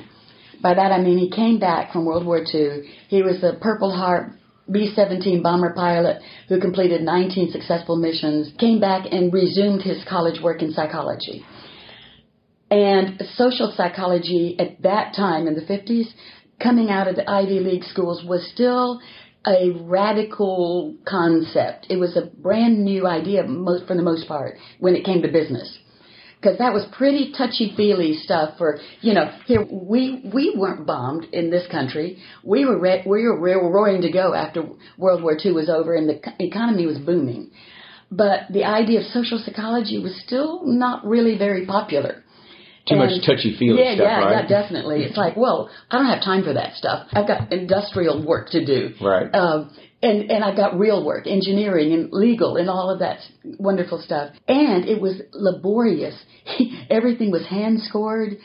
By 0.62 0.74
that 0.74 0.92
I 0.92 1.00
mean 1.00 1.18
he 1.18 1.30
came 1.30 1.58
back 1.58 1.92
from 1.92 2.04
World 2.04 2.26
War 2.26 2.38
II. 2.38 2.82
He 3.08 3.22
was 3.22 3.42
a 3.42 3.58
Purple 3.60 3.90
Heart 3.90 4.32
B 4.70 4.92
17 4.94 5.42
bomber 5.42 5.74
pilot 5.74 6.22
who 6.48 6.60
completed 6.60 7.02
19 7.02 7.50
successful 7.50 7.96
missions, 7.96 8.52
came 8.58 8.80
back 8.80 9.06
and 9.10 9.32
resumed 9.32 9.82
his 9.82 10.04
college 10.08 10.40
work 10.40 10.62
in 10.62 10.72
psychology. 10.72 11.44
And 12.70 13.20
social 13.34 13.72
psychology 13.76 14.56
at 14.58 14.80
that 14.82 15.14
time 15.14 15.48
in 15.48 15.54
the 15.54 15.62
50s, 15.62 16.06
coming 16.62 16.90
out 16.90 17.08
of 17.08 17.16
the 17.16 17.28
Ivy 17.28 17.58
League 17.58 17.84
schools, 17.84 18.22
was 18.24 18.48
still 18.54 19.00
a 19.44 19.70
radical 19.80 20.94
concept. 21.04 21.86
It 21.88 21.96
was 21.96 22.16
a 22.16 22.26
brand 22.26 22.84
new 22.84 23.08
idea 23.08 23.42
for 23.42 23.96
the 23.96 24.02
most 24.02 24.28
part 24.28 24.56
when 24.78 24.94
it 24.94 25.04
came 25.04 25.22
to 25.22 25.28
business. 25.28 25.78
Because 26.40 26.58
that 26.58 26.72
was 26.72 26.86
pretty 26.92 27.32
touchy 27.36 27.74
feely 27.76 28.16
stuff 28.16 28.56
for 28.56 28.78
you 29.02 29.12
know 29.12 29.30
here 29.46 29.62
we 29.70 30.22
we 30.32 30.54
weren't 30.56 30.86
bombed 30.86 31.24
in 31.32 31.50
this 31.50 31.66
country 31.70 32.18
we 32.42 32.64
were 32.64 32.78
re- 32.78 33.02
we 33.04 33.24
were 33.24 33.70
roaring 33.70 34.00
to 34.02 34.10
go 34.10 34.32
after 34.32 34.64
World 34.96 35.22
War 35.22 35.36
II 35.44 35.52
was 35.52 35.68
over 35.68 35.94
and 35.94 36.08
the 36.08 36.18
economy 36.38 36.86
was 36.86 36.98
booming, 36.98 37.50
but 38.10 38.40
the 38.50 38.64
idea 38.64 39.00
of 39.00 39.06
social 39.06 39.38
psychology 39.38 39.98
was 39.98 40.18
still 40.26 40.64
not 40.64 41.04
really 41.06 41.36
very 41.36 41.66
popular. 41.66 42.24
Too 42.90 42.96
much 42.96 43.24
touchy-feely 43.24 43.82
yeah, 43.82 43.94
stuff, 43.94 44.06
yeah, 44.06 44.18
right? 44.18 44.44
Yeah, 44.44 44.62
definitely. 44.62 45.04
It's 45.04 45.16
like, 45.16 45.36
well, 45.36 45.70
I 45.90 45.98
don't 45.98 46.06
have 46.06 46.22
time 46.22 46.44
for 46.44 46.54
that 46.54 46.74
stuff. 46.74 47.08
I've 47.12 47.26
got 47.26 47.52
industrial 47.52 48.26
work 48.26 48.50
to 48.50 48.64
do. 48.64 48.94
Right. 49.00 49.32
Um, 49.34 49.70
and 50.02 50.30
and 50.30 50.42
I've 50.42 50.56
got 50.56 50.78
real 50.78 51.04
work, 51.04 51.26
engineering 51.26 51.92
and 51.92 52.12
legal 52.12 52.56
and 52.56 52.70
all 52.70 52.90
of 52.90 53.00
that 53.00 53.18
wonderful 53.58 54.00
stuff. 54.00 54.34
And 54.48 54.86
it 54.88 55.00
was 55.00 55.20
laborious. 55.32 56.18
Everything 56.90 57.30
was 57.30 57.46
hand 57.46 57.80
scored, 57.82 58.38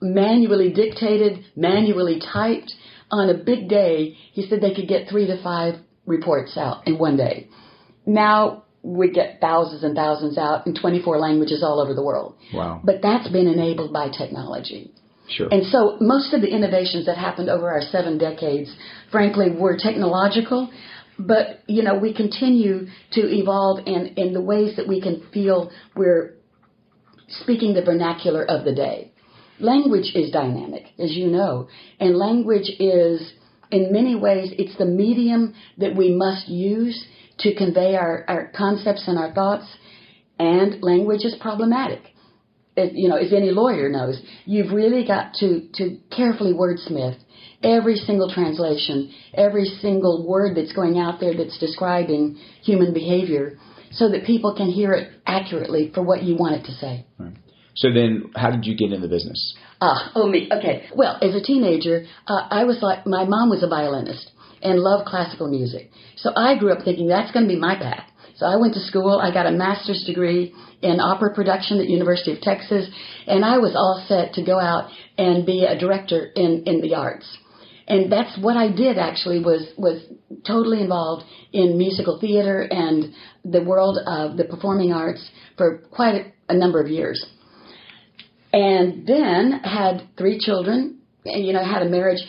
manually 0.00 0.72
dictated, 0.72 1.44
manually 1.56 2.20
typed. 2.32 2.72
On 3.10 3.28
a 3.28 3.34
big 3.34 3.68
day, 3.68 4.16
he 4.32 4.46
said 4.46 4.60
they 4.60 4.72
could 4.72 4.86
get 4.86 5.08
three 5.08 5.26
to 5.26 5.42
five 5.42 5.74
reports 6.06 6.56
out 6.56 6.86
in 6.86 6.96
one 6.96 7.16
day. 7.16 7.48
Now 8.06 8.64
we 8.82 9.10
get 9.10 9.40
thousands 9.40 9.84
and 9.84 9.94
thousands 9.94 10.38
out 10.38 10.66
in 10.66 10.74
24 10.74 11.18
languages 11.18 11.62
all 11.62 11.80
over 11.80 11.94
the 11.94 12.02
world. 12.02 12.36
Wow. 12.52 12.80
But 12.82 13.02
that's 13.02 13.28
been 13.28 13.46
enabled 13.46 13.92
by 13.92 14.08
technology. 14.08 14.90
Sure. 15.28 15.48
And 15.50 15.66
so 15.66 15.96
most 16.00 16.32
of 16.34 16.40
the 16.40 16.48
innovations 16.48 17.06
that 17.06 17.16
happened 17.16 17.48
over 17.48 17.70
our 17.70 17.82
seven 17.82 18.18
decades, 18.18 18.74
frankly, 19.12 19.50
were 19.50 19.76
technological. 19.76 20.70
But, 21.18 21.60
you 21.66 21.82
know, 21.82 21.98
we 21.98 22.14
continue 22.14 22.86
to 23.12 23.20
evolve 23.20 23.86
in, 23.86 24.14
in 24.16 24.32
the 24.32 24.40
ways 24.40 24.76
that 24.76 24.88
we 24.88 25.00
can 25.00 25.22
feel 25.32 25.70
we're 25.94 26.34
speaking 27.28 27.74
the 27.74 27.82
vernacular 27.82 28.44
of 28.44 28.64
the 28.64 28.74
day. 28.74 29.12
Language 29.60 30.12
is 30.14 30.30
dynamic, 30.30 30.86
as 30.98 31.12
you 31.12 31.26
know, 31.26 31.68
and 32.00 32.16
language 32.16 32.70
is, 32.80 33.34
in 33.70 33.92
many 33.92 34.14
ways, 34.14 34.52
it's 34.58 34.76
the 34.78 34.86
medium 34.86 35.54
that 35.76 35.94
we 35.94 36.14
must 36.14 36.48
use 36.48 37.06
to 37.40 37.54
convey 37.54 37.96
our, 37.96 38.24
our 38.28 38.52
concepts 38.56 39.04
and 39.06 39.18
our 39.18 39.32
thoughts, 39.32 39.66
and 40.38 40.82
language 40.82 41.24
is 41.24 41.36
problematic. 41.40 42.00
As, 42.76 42.90
you 42.92 43.08
know, 43.08 43.16
as 43.16 43.32
any 43.32 43.50
lawyer 43.50 43.88
knows, 43.88 44.20
you've 44.46 44.72
really 44.72 45.06
got 45.06 45.34
to, 45.34 45.68
to 45.74 45.98
carefully 46.14 46.52
wordsmith 46.52 47.18
every 47.62 47.96
single 47.96 48.32
translation, 48.32 49.12
every 49.34 49.66
single 49.66 50.26
word 50.26 50.56
that's 50.56 50.72
going 50.72 50.98
out 50.98 51.20
there 51.20 51.36
that's 51.36 51.58
describing 51.58 52.38
human 52.62 52.94
behavior 52.94 53.58
so 53.90 54.10
that 54.10 54.24
people 54.24 54.54
can 54.56 54.68
hear 54.68 54.92
it 54.92 55.12
accurately 55.26 55.90
for 55.94 56.02
what 56.02 56.22
you 56.22 56.36
want 56.36 56.54
it 56.54 56.64
to 56.64 56.72
say. 56.72 57.04
Right. 57.18 57.34
So 57.74 57.92
then, 57.92 58.30
how 58.34 58.50
did 58.50 58.66
you 58.66 58.76
get 58.76 58.92
in 58.92 59.00
the 59.00 59.08
business? 59.08 59.56
Ah, 59.80 60.12
oh 60.14 60.26
me. 60.26 60.48
Okay. 60.52 60.88
Well, 60.94 61.18
as 61.22 61.34
a 61.34 61.40
teenager, 61.40 62.04
uh, 62.26 62.46
I 62.50 62.64
was 62.64 62.78
like 62.82 63.06
my 63.06 63.24
mom 63.24 63.48
was 63.48 63.62
a 63.62 63.68
violinist 63.68 64.30
and 64.62 64.78
loved 64.78 65.06
classical 65.06 65.48
music, 65.48 65.90
so 66.16 66.30
I 66.36 66.58
grew 66.58 66.72
up 66.72 66.84
thinking 66.84 67.08
that's 67.08 67.32
going 67.32 67.46
to 67.46 67.52
be 67.52 67.58
my 67.58 67.76
path. 67.76 68.06
So 68.36 68.46
I 68.46 68.56
went 68.56 68.74
to 68.74 68.80
school. 68.80 69.18
I 69.18 69.32
got 69.32 69.46
a 69.46 69.50
master's 69.50 70.02
degree 70.04 70.54
in 70.80 70.98
opera 70.98 71.34
production 71.34 71.78
at 71.78 71.88
University 71.88 72.32
of 72.32 72.40
Texas, 72.40 72.88
and 73.26 73.44
I 73.44 73.58
was 73.58 73.74
all 73.74 74.02
set 74.08 74.34
to 74.34 74.44
go 74.44 74.58
out 74.58 74.90
and 75.18 75.44
be 75.44 75.64
a 75.64 75.78
director 75.78 76.30
in 76.34 76.62
in 76.66 76.80
the 76.80 76.94
arts. 76.94 77.26
And 77.86 78.10
that's 78.10 78.38
what 78.40 78.56
I 78.56 78.70
did 78.70 78.98
actually 78.98 79.40
was 79.40 79.68
was 79.76 80.02
totally 80.46 80.80
involved 80.80 81.24
in 81.52 81.76
musical 81.76 82.18
theater 82.20 82.62
and 82.70 83.12
the 83.44 83.62
world 83.62 83.98
of 84.06 84.36
the 84.36 84.44
performing 84.44 84.92
arts 84.92 85.28
for 85.56 85.78
quite 85.90 86.14
a, 86.14 86.52
a 86.54 86.56
number 86.56 86.80
of 86.80 86.88
years 86.88 87.26
and 88.52 89.06
then 89.06 89.60
had 89.62 90.08
three 90.16 90.38
children. 90.38 90.98
And, 91.24 91.44
you 91.44 91.52
know, 91.52 91.64
had 91.64 91.82
a 91.82 91.88
marriage 91.88 92.20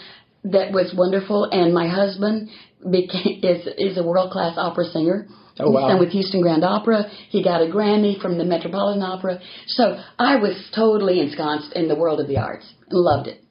that 0.44 0.72
was 0.72 0.94
wonderful, 0.96 1.46
and 1.52 1.74
my 1.74 1.88
husband 1.88 2.50
became 2.90 3.42
is 3.44 3.68
is 3.78 3.98
a 3.98 4.04
world 4.04 4.32
class 4.32 4.58
opera 4.58 4.86
singer. 4.86 5.28
Oh, 5.60 5.70
wow. 5.70 6.00
With 6.00 6.10
Houston 6.10 6.42
Grand 6.42 6.64
Opera. 6.64 7.10
He 7.30 7.44
got 7.44 7.62
a 7.62 7.66
Grammy 7.66 8.20
from 8.20 8.38
the 8.38 8.46
Metropolitan 8.46 9.04
Opera. 9.04 9.40
So 9.68 10.02
I 10.18 10.38
was 10.38 10.56
totally 10.74 11.20
ensconced 11.20 11.74
in 11.74 11.88
the 11.88 11.96
world 11.96 12.20
of 12.20 12.28
the 12.28 12.38
arts 12.38 12.66
and 12.90 13.00
loved 13.00 13.28
it. 13.28 13.44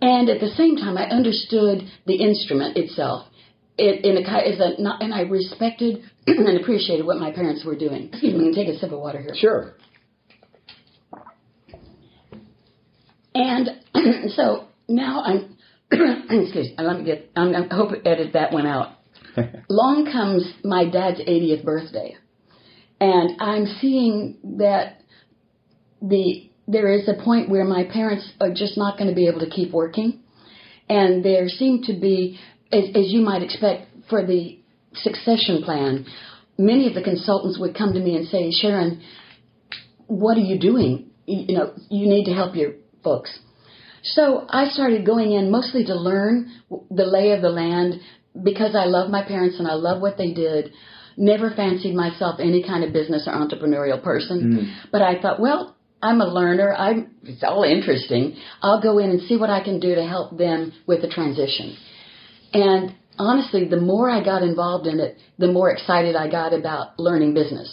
And 0.00 0.28
at 0.28 0.40
the 0.40 0.48
same 0.48 0.76
time, 0.76 0.96
I 0.96 1.04
understood 1.04 1.82
the 2.06 2.14
instrument 2.14 2.76
itself. 2.76 3.26
It, 3.76 4.04
in 4.04 4.16
a, 4.16 4.48
is 4.48 4.58
a, 4.58 4.80
not, 4.80 5.02
and 5.02 5.14
I 5.14 5.20
respected 5.22 6.02
and 6.26 6.60
appreciated 6.60 7.06
what 7.06 7.18
my 7.18 7.30
parents 7.30 7.64
were 7.64 7.76
doing. 7.76 8.08
Excuse 8.08 8.34
me, 8.34 8.54
take 8.54 8.68
a 8.68 8.78
sip 8.78 8.90
of 8.90 8.98
water 8.98 9.20
here. 9.20 9.34
Sure. 9.36 9.74
And 13.34 13.70
so 14.34 14.66
now 14.88 15.22
I'm, 15.22 15.56
excuse 16.30 16.54
me, 16.54 16.74
let 16.78 16.98
me 16.98 17.04
get, 17.04 17.30
I'm, 17.34 17.54
I 17.54 17.74
hope 17.74 17.92
I 17.92 18.08
edit 18.08 18.34
that 18.34 18.52
one 18.52 18.66
out. 18.66 18.92
Long 19.68 20.10
comes 20.10 20.52
my 20.64 20.84
dad's 20.88 21.20
80th 21.20 21.64
birthday. 21.64 22.16
And 23.00 23.40
I'm 23.40 23.66
seeing 23.80 24.36
that 24.58 25.00
the, 26.02 26.50
there 26.66 26.92
is 26.92 27.08
a 27.08 27.22
point 27.22 27.48
where 27.48 27.64
my 27.64 27.84
parents 27.84 28.30
are 28.40 28.50
just 28.50 28.76
not 28.76 28.98
going 28.98 29.08
to 29.08 29.14
be 29.14 29.28
able 29.28 29.40
to 29.40 29.50
keep 29.50 29.72
working. 29.72 30.20
And 30.88 31.24
there 31.24 31.48
seem 31.48 31.82
to 31.84 31.92
be, 31.92 32.38
as, 32.72 32.84
as 32.94 33.12
you 33.12 33.20
might 33.20 33.42
expect, 33.42 33.86
for 34.10 34.26
the 34.26 34.58
succession 34.94 35.62
plan, 35.62 36.06
many 36.58 36.88
of 36.88 36.94
the 36.94 37.02
consultants 37.02 37.58
would 37.58 37.76
come 37.76 37.92
to 37.92 38.00
me 38.00 38.16
and 38.16 38.26
say, 38.28 38.50
Sharon, 38.50 39.02
what 40.06 40.36
are 40.36 40.40
you 40.40 40.58
doing? 40.58 41.10
You 41.26 41.56
know, 41.56 41.74
you 41.90 42.08
need 42.08 42.24
to 42.24 42.32
help 42.32 42.56
your 42.56 42.72
folks. 43.04 43.38
So 44.14 44.46
I 44.48 44.68
started 44.68 45.04
going 45.04 45.32
in 45.32 45.50
mostly 45.50 45.84
to 45.86 45.94
learn 45.94 46.50
the 46.90 47.04
lay 47.04 47.32
of 47.32 47.42
the 47.42 47.50
land 47.50 48.00
because 48.42 48.74
I 48.74 48.84
love 48.84 49.10
my 49.10 49.22
parents 49.22 49.58
and 49.58 49.68
I 49.68 49.74
love 49.74 50.00
what 50.00 50.16
they 50.16 50.32
did. 50.32 50.72
Never 51.16 51.50
fancied 51.50 51.94
myself 51.94 52.38
any 52.40 52.62
kind 52.62 52.84
of 52.84 52.92
business 52.92 53.26
or 53.26 53.32
entrepreneurial 53.32 54.02
person, 54.02 54.38
Mm. 54.40 54.90
but 54.92 55.02
I 55.02 55.20
thought, 55.20 55.40
well, 55.40 55.74
I'm 56.00 56.20
a 56.20 56.26
learner. 56.26 56.72
I'm 56.74 57.10
it's 57.24 57.42
all 57.42 57.64
interesting. 57.64 58.36
I'll 58.62 58.80
go 58.80 58.98
in 58.98 59.10
and 59.10 59.20
see 59.22 59.36
what 59.36 59.50
I 59.50 59.60
can 59.64 59.80
do 59.80 59.96
to 59.96 60.04
help 60.04 60.38
them 60.38 60.72
with 60.86 61.02
the 61.02 61.08
transition. 61.08 61.76
And 62.54 62.94
honestly, 63.18 63.66
the 63.66 63.80
more 63.80 64.08
I 64.08 64.22
got 64.22 64.42
involved 64.42 64.86
in 64.86 65.00
it, 65.00 65.18
the 65.38 65.48
more 65.48 65.70
excited 65.70 66.14
I 66.14 66.30
got 66.30 66.52
about 66.52 66.98
learning 67.00 67.34
business. 67.34 67.68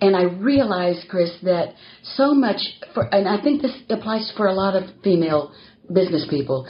And 0.00 0.14
I 0.14 0.22
realized, 0.22 1.08
Chris, 1.08 1.30
that 1.42 1.74
so 2.02 2.32
much 2.32 2.60
for, 2.94 3.12
and 3.12 3.28
I 3.28 3.42
think 3.42 3.62
this 3.62 3.76
applies 3.90 4.32
for 4.36 4.46
a 4.46 4.52
lot 4.52 4.76
of 4.76 4.84
female 5.02 5.52
business 5.92 6.26
people. 6.30 6.68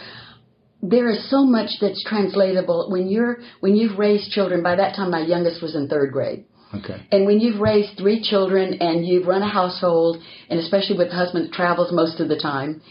There 0.81 1.11
is 1.11 1.29
so 1.29 1.45
much 1.45 1.71
that's 1.81 2.03
translatable 2.05 2.89
when 2.91 3.09
you're 3.09 3.39
when 3.61 3.75
you've 3.75 3.99
raised 3.99 4.31
children. 4.31 4.63
By 4.63 4.77
that 4.77 4.95
time, 4.95 5.11
my 5.11 5.21
youngest 5.21 5.61
was 5.61 5.75
in 5.75 5.89
third 5.89 6.13
grade. 6.13 6.45
Okay. 6.75 7.07
And 7.11 7.27
when 7.27 7.41
you've 7.41 7.61
raised 7.61 7.97
three 7.97 8.23
children 8.23 8.75
and 8.81 9.07
you've 9.07 9.27
run 9.27 9.43
a 9.43 9.49
household, 9.49 10.19
and 10.51 10.61
especially 10.61 10.99
with 10.99 11.09
a 11.09 11.15
husband 11.15 11.47
that 11.47 11.53
travels 11.53 11.93
most 11.93 12.21
of 12.21 12.29
the 12.29 12.39
time, 12.39 12.83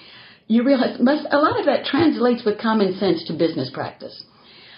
you 0.47 0.63
realize 0.63 0.97
most, 0.99 1.27
a 1.29 1.37
lot 1.37 1.59
of 1.59 1.65
that 1.65 1.85
translates 1.85 2.43
with 2.43 2.59
common 2.59 2.97
sense 2.97 3.23
to 3.27 3.33
business 3.33 3.69
practice. 3.71 4.23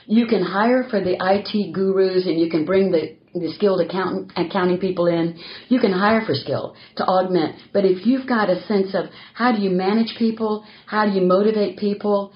You 0.06 0.26
can 0.26 0.44
hire 0.44 0.86
for 0.90 1.02
the 1.02 1.16
IT 1.20 1.74
gurus 1.74 2.26
and 2.26 2.40
you 2.40 2.50
can 2.50 2.66
bring 2.66 2.92
the, 2.92 3.16
the 3.34 3.52
skilled 3.56 3.82
accountant, 3.82 4.32
accounting 4.36 4.78
people 4.78 5.08
in. 5.08 5.40
You 5.68 5.80
can 5.80 5.92
hire 5.92 6.24
for 6.26 6.34
skill 6.34 6.76
to 6.98 7.04
augment. 7.04 7.56
But 7.74 7.86
if 7.86 8.06
you've 8.06 8.28
got 8.28 8.50
a 8.50 8.62
sense 8.64 8.94
of 8.94 9.06
how 9.34 9.52
do 9.52 9.62
you 9.62 9.70
manage 9.70 10.16
people, 10.18 10.66
how 10.86 11.06
do 11.06 11.12
you 11.12 11.22
motivate 11.22 11.78
people, 11.78 12.34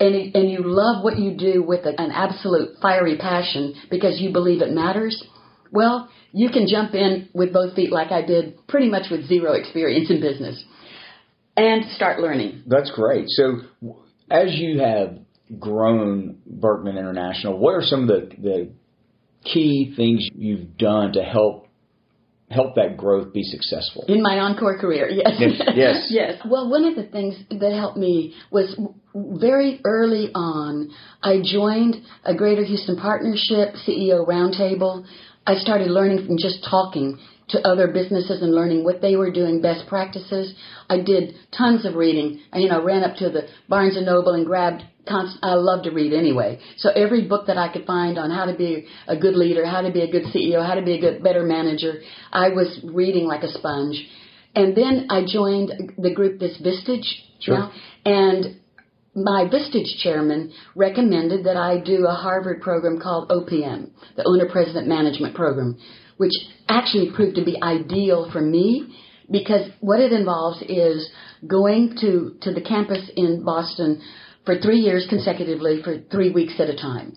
and, 0.00 0.34
and 0.34 0.50
you 0.50 0.60
love 0.62 1.04
what 1.04 1.18
you 1.18 1.36
do 1.36 1.62
with 1.62 1.84
an 1.84 2.10
absolute 2.10 2.76
fiery 2.80 3.16
passion 3.18 3.74
because 3.90 4.20
you 4.20 4.32
believe 4.32 4.62
it 4.62 4.72
matters, 4.72 5.22
well, 5.70 6.08
you 6.32 6.48
can 6.50 6.66
jump 6.66 6.94
in 6.94 7.28
with 7.34 7.52
both 7.52 7.74
feet 7.74 7.92
like 7.92 8.10
I 8.10 8.22
did 8.22 8.66
pretty 8.66 8.88
much 8.88 9.10
with 9.10 9.26
zero 9.26 9.52
experience 9.52 10.10
in 10.10 10.20
business 10.20 10.62
and 11.56 11.84
start 11.92 12.20
learning. 12.20 12.62
That's 12.66 12.90
great. 12.90 13.26
So, 13.28 13.60
as 14.30 14.54
you 14.54 14.80
have 14.80 15.18
grown 15.58 16.38
Birkman 16.46 16.96
International, 16.96 17.58
what 17.58 17.72
are 17.72 17.82
some 17.82 18.02
of 18.02 18.08
the, 18.08 18.36
the 18.38 18.70
key 19.44 19.92
things 19.96 20.28
you've 20.34 20.76
done 20.76 21.12
to 21.12 21.22
help 21.22 21.68
help 22.52 22.74
that 22.76 22.96
growth 22.96 23.32
be 23.32 23.42
successful? 23.42 24.04
In 24.08 24.22
my 24.22 24.38
encore 24.38 24.78
career, 24.78 25.08
yes. 25.08 25.34
Yes, 25.38 25.62
yes. 25.74 26.06
yes. 26.10 26.42
Well, 26.48 26.70
one 26.70 26.84
of 26.84 26.96
the 26.96 27.10
things 27.10 27.34
that 27.48 27.72
helped 27.72 27.96
me 27.96 28.34
was 28.50 28.78
very 29.14 29.80
early 29.84 30.30
on, 30.34 30.90
I 31.22 31.40
joined 31.42 31.96
a 32.24 32.34
Greater 32.34 32.64
Houston 32.64 32.96
Partnership 32.96 33.74
CEO 33.86 34.26
Roundtable. 34.26 35.06
I 35.46 35.54
started 35.56 35.88
learning 35.90 36.26
from 36.26 36.36
just 36.38 36.66
talking 36.68 37.18
to 37.48 37.60
other 37.66 37.88
businesses 37.88 38.42
and 38.42 38.54
learning 38.54 38.84
what 38.84 39.00
they 39.00 39.16
were 39.16 39.30
doing, 39.30 39.60
best 39.60 39.86
practices. 39.86 40.54
I 40.88 41.00
did 41.00 41.34
tons 41.56 41.84
of 41.84 41.94
reading. 41.94 42.40
I, 42.52 42.58
you 42.58 42.68
know, 42.68 42.82
ran 42.82 43.02
up 43.04 43.16
to 43.16 43.30
the 43.30 43.48
Barnes 43.68 43.96
and 43.96 44.06
Noble 44.06 44.34
and 44.34 44.46
grabbed. 44.46 44.82
Const- 45.08 45.38
I 45.42 45.54
love 45.54 45.82
to 45.84 45.90
read 45.90 46.12
anyway. 46.12 46.60
So 46.76 46.90
every 46.90 47.26
book 47.26 47.46
that 47.48 47.58
I 47.58 47.72
could 47.72 47.84
find 47.86 48.18
on 48.18 48.30
how 48.30 48.44
to 48.46 48.54
be 48.54 48.86
a 49.08 49.16
good 49.16 49.34
leader, 49.34 49.66
how 49.66 49.80
to 49.82 49.90
be 49.90 50.02
a 50.02 50.10
good 50.10 50.24
CEO, 50.32 50.64
how 50.64 50.74
to 50.74 50.82
be 50.82 50.94
a 50.94 51.00
good, 51.00 51.22
better 51.22 51.42
manager, 51.42 52.00
I 52.32 52.50
was 52.50 52.80
reading 52.84 53.24
like 53.26 53.42
a 53.42 53.48
sponge. 53.48 54.06
And 54.54 54.76
then 54.76 55.06
I 55.10 55.24
joined 55.26 55.94
the 55.98 56.14
group, 56.14 56.38
this 56.38 56.60
Vistage, 56.60 57.06
Sure. 57.40 57.58
now, 57.58 57.72
and 58.04 58.60
my 59.14 59.44
Vistage 59.44 59.98
chairman 60.02 60.52
recommended 60.74 61.44
that 61.44 61.56
I 61.56 61.78
do 61.80 62.06
a 62.06 62.12
Harvard 62.14 62.62
program 62.62 62.98
called 63.00 63.28
OPM, 63.28 63.90
the 64.16 64.24
Owner 64.24 64.48
President 64.50 64.86
Management 64.86 65.34
Program, 65.34 65.76
which 66.22 66.34
actually 66.68 67.10
proved 67.10 67.34
to 67.34 67.44
be 67.44 67.60
ideal 67.60 68.30
for 68.30 68.40
me 68.40 68.94
because 69.28 69.68
what 69.80 69.98
it 69.98 70.12
involves 70.12 70.62
is 70.68 71.10
going 71.44 71.96
to, 72.00 72.36
to 72.42 72.54
the 72.54 72.60
campus 72.60 73.10
in 73.16 73.42
Boston 73.44 74.00
for 74.46 74.54
three 74.60 74.78
years 74.78 75.04
consecutively 75.10 75.82
for 75.82 75.98
three 76.12 76.30
weeks 76.30 76.54
at 76.60 76.68
a 76.68 76.76
time. 76.76 77.16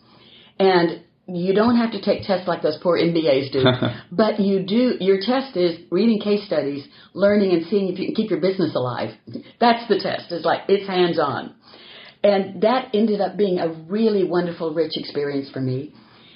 And 0.57 1.03
you 1.27 1.53
don't 1.53 1.77
have 1.77 1.91
to 1.91 2.01
take 2.01 2.23
tests 2.23 2.47
like 2.47 2.63
those 2.63 2.79
poor 2.81 2.97
MBAs 2.97 3.51
do, 3.51 3.63
but 4.11 4.39
you 4.39 4.65
do. 4.65 4.95
Your 4.99 5.19
test 5.21 5.55
is 5.55 5.77
reading 5.91 6.19
case 6.19 6.43
studies, 6.47 6.87
learning, 7.13 7.51
and 7.51 7.67
seeing 7.67 7.93
if 7.93 7.99
you 7.99 8.07
can 8.07 8.15
keep 8.15 8.31
your 8.31 8.41
business 8.41 8.73
alive. 8.73 9.09
That's 9.59 9.87
the 9.87 9.99
test. 9.99 10.31
It's 10.31 10.45
like 10.45 10.61
it's 10.67 10.87
hands 10.87 11.19
on, 11.19 11.53
and 12.23 12.61
that 12.63 12.89
ended 12.95 13.21
up 13.21 13.37
being 13.37 13.59
a 13.59 13.69
really 13.69 14.23
wonderful, 14.23 14.73
rich 14.73 14.93
experience 14.95 15.51
for 15.51 15.61
me. 15.61 15.93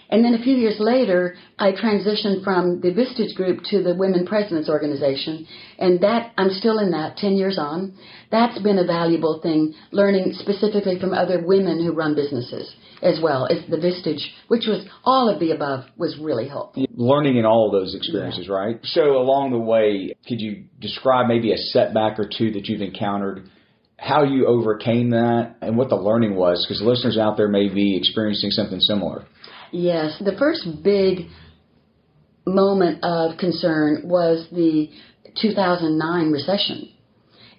And 0.10 0.26
then 0.26 0.34
a 0.34 0.44
few 0.44 0.56
years 0.56 0.78
later, 0.80 1.36
I 1.60 1.72
transitioned 1.72 2.44
from 2.44 2.82
the 2.82 2.90
Vistage 2.90 3.36
Group 3.36 3.64
to 3.70 3.84
the 3.84 3.96
Women 3.96 4.26
Presidents 4.26 4.68
Organization, 4.68 5.46
and 5.78 6.02
that 6.02 6.32
I'm 6.38 6.50
still 6.50 6.80
in 6.80 6.92
that. 6.92 7.18
Ten 7.18 7.34
years 7.34 7.60
on, 7.60 7.94
that's 8.32 8.60
been 8.62 8.80
a 8.80 8.86
valuable 8.86 9.40
thing. 9.42 9.76
Learning 9.92 10.34
specifically 10.34 11.00
from 11.00 11.14
other 11.14 11.46
women 11.46 11.86
who 11.86 11.94
run 11.94 12.16
businesses 12.16 12.76
as 13.02 13.20
well 13.22 13.48
as 13.50 13.60
the 13.70 13.78
Vistage, 13.78 14.22
which 14.48 14.66
was 14.68 14.86
all 15.04 15.30
of 15.30 15.40
the 15.40 15.52
above, 15.52 15.86
was 15.98 16.18
really 16.22 16.48
helpful. 16.48 16.86
Learning 16.96 17.38
in 17.38 17.46
all 17.46 17.68
of 17.68 17.72
those 17.72 17.96
experiences, 17.96 18.50
right? 18.50 18.80
So 18.84 19.18
along 19.18 19.52
the 19.52 19.60
way, 19.60 20.14
could 20.28 20.42
you 20.42 20.66
describe 20.80 21.28
maybe 21.28 21.54
a 21.54 21.58
setback 21.58 22.20
or 22.20 22.28
two 22.28 22.52
that 22.52 22.66
you've 22.66 22.82
encountered? 22.82 23.50
How 23.98 24.24
you 24.24 24.48
overcame 24.48 25.12
that 25.12 25.56
and 25.62 25.78
what 25.78 25.90
the 25.90 25.96
learning 25.96 26.36
was, 26.36 26.66
because 26.66 26.82
listeners 26.82 27.18
out 27.18 27.38
there 27.38 27.50
may 27.50 27.68
be 27.68 27.98
experiencing 27.98 28.52
something 28.52 28.80
similar. 28.80 29.26
Yes, 29.72 30.22
the 30.24 30.36
first 30.38 30.68
big 30.84 31.28
moment 32.46 33.04
of 33.04 33.38
concern 33.38 34.02
was 34.06 34.48
the 34.52 34.90
2009 35.42 36.32
recession. 36.32 36.90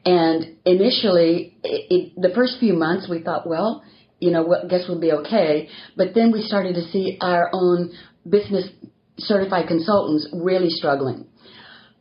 And 0.05 0.57
initially, 0.65 1.57
it, 1.63 1.87
it, 1.91 2.13
the 2.17 2.35
first 2.35 2.57
few 2.59 2.73
months, 2.73 3.09
we 3.09 3.23
thought, 3.23 3.47
well, 3.47 3.85
you 4.19 4.31
know, 4.31 4.55
I 4.55 4.67
guess 4.67 4.85
we'll 4.89 5.01
be 5.01 5.13
okay. 5.13 5.69
But 5.97 6.15
then 6.15 6.33
we 6.33 6.43
started 6.43 6.75
to 6.75 6.83
see 6.91 7.19
our 7.21 7.51
own 7.53 7.93
business 8.29 8.69
certified 9.19 9.69
consultants 9.69 10.29
really 10.33 10.71
struggling. 10.71 11.27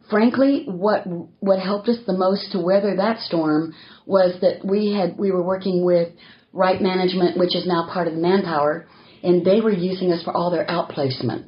Frankly, 0.09 0.63
what 0.65 1.03
what 1.39 1.59
helped 1.59 1.87
us 1.87 1.97
the 2.07 2.13
most 2.13 2.51
to 2.53 2.59
weather 2.59 2.95
that 2.95 3.19
storm 3.19 3.75
was 4.05 4.39
that 4.41 4.65
we 4.65 4.91
had 4.91 5.17
we 5.17 5.31
were 5.31 5.43
working 5.43 5.85
with 5.85 6.09
Right 6.51 6.81
Management, 6.81 7.37
which 7.37 7.55
is 7.55 7.67
now 7.67 7.87
part 7.93 8.07
of 8.07 8.15
Manpower, 8.15 8.87
and 9.23 9.45
they 9.45 9.61
were 9.61 9.71
using 9.71 10.11
us 10.11 10.23
for 10.23 10.35
all 10.35 10.51
their 10.51 10.65
outplacement. 10.65 11.45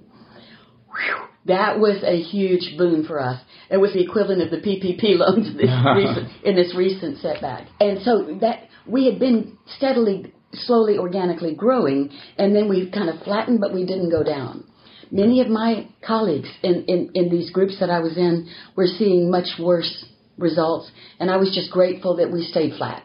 Whew. 0.87 1.27
That 1.45 1.79
was 1.79 2.03
a 2.03 2.21
huge 2.21 2.77
boon 2.77 3.03
for 3.05 3.19
us. 3.19 3.41
It 3.69 3.77
was 3.77 3.93
the 3.93 4.03
equivalent 4.03 4.41
of 4.41 4.51
the 4.51 4.57
PPP 4.57 5.17
loans 5.17 5.55
this 5.55 5.69
recent, 5.95 6.45
in 6.45 6.55
this 6.55 6.75
recent 6.75 7.17
setback. 7.19 7.67
And 7.79 8.01
so 8.03 8.37
that 8.41 8.67
we 8.87 9.05
had 9.05 9.19
been 9.19 9.57
steadily, 9.77 10.33
slowly, 10.53 10.97
organically 10.97 11.55
growing, 11.55 12.11
and 12.37 12.55
then 12.55 12.69
we 12.69 12.91
kind 12.91 13.09
of 13.09 13.23
flattened, 13.23 13.59
but 13.59 13.73
we 13.73 13.85
didn't 13.85 14.11
go 14.11 14.23
down. 14.23 14.65
Many 15.09 15.41
of 15.41 15.47
my 15.47 15.87
colleagues 16.05 16.49
in, 16.63 16.85
in, 16.85 17.11
in 17.15 17.29
these 17.29 17.49
groups 17.51 17.79
that 17.79 17.89
I 17.89 17.99
was 17.99 18.17
in 18.17 18.49
were 18.75 18.87
seeing 18.87 19.29
much 19.29 19.59
worse 19.59 20.05
results, 20.37 20.89
and 21.19 21.29
I 21.29 21.37
was 21.37 21.53
just 21.53 21.71
grateful 21.71 22.17
that 22.17 22.31
we 22.31 22.43
stayed 22.43 22.75
flat. 22.77 23.03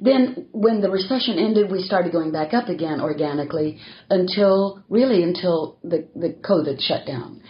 Then, 0.00 0.46
when 0.52 0.80
the 0.80 0.90
recession 0.90 1.38
ended, 1.38 1.70
we 1.70 1.82
started 1.82 2.12
going 2.12 2.32
back 2.32 2.54
up 2.54 2.68
again 2.68 3.00
organically 3.00 3.78
until 4.08 4.84
really 4.88 5.22
until 5.22 5.78
the, 5.82 6.08
the 6.14 6.36
COVID 6.42 6.80
shut 6.80 7.06
down. 7.06 7.42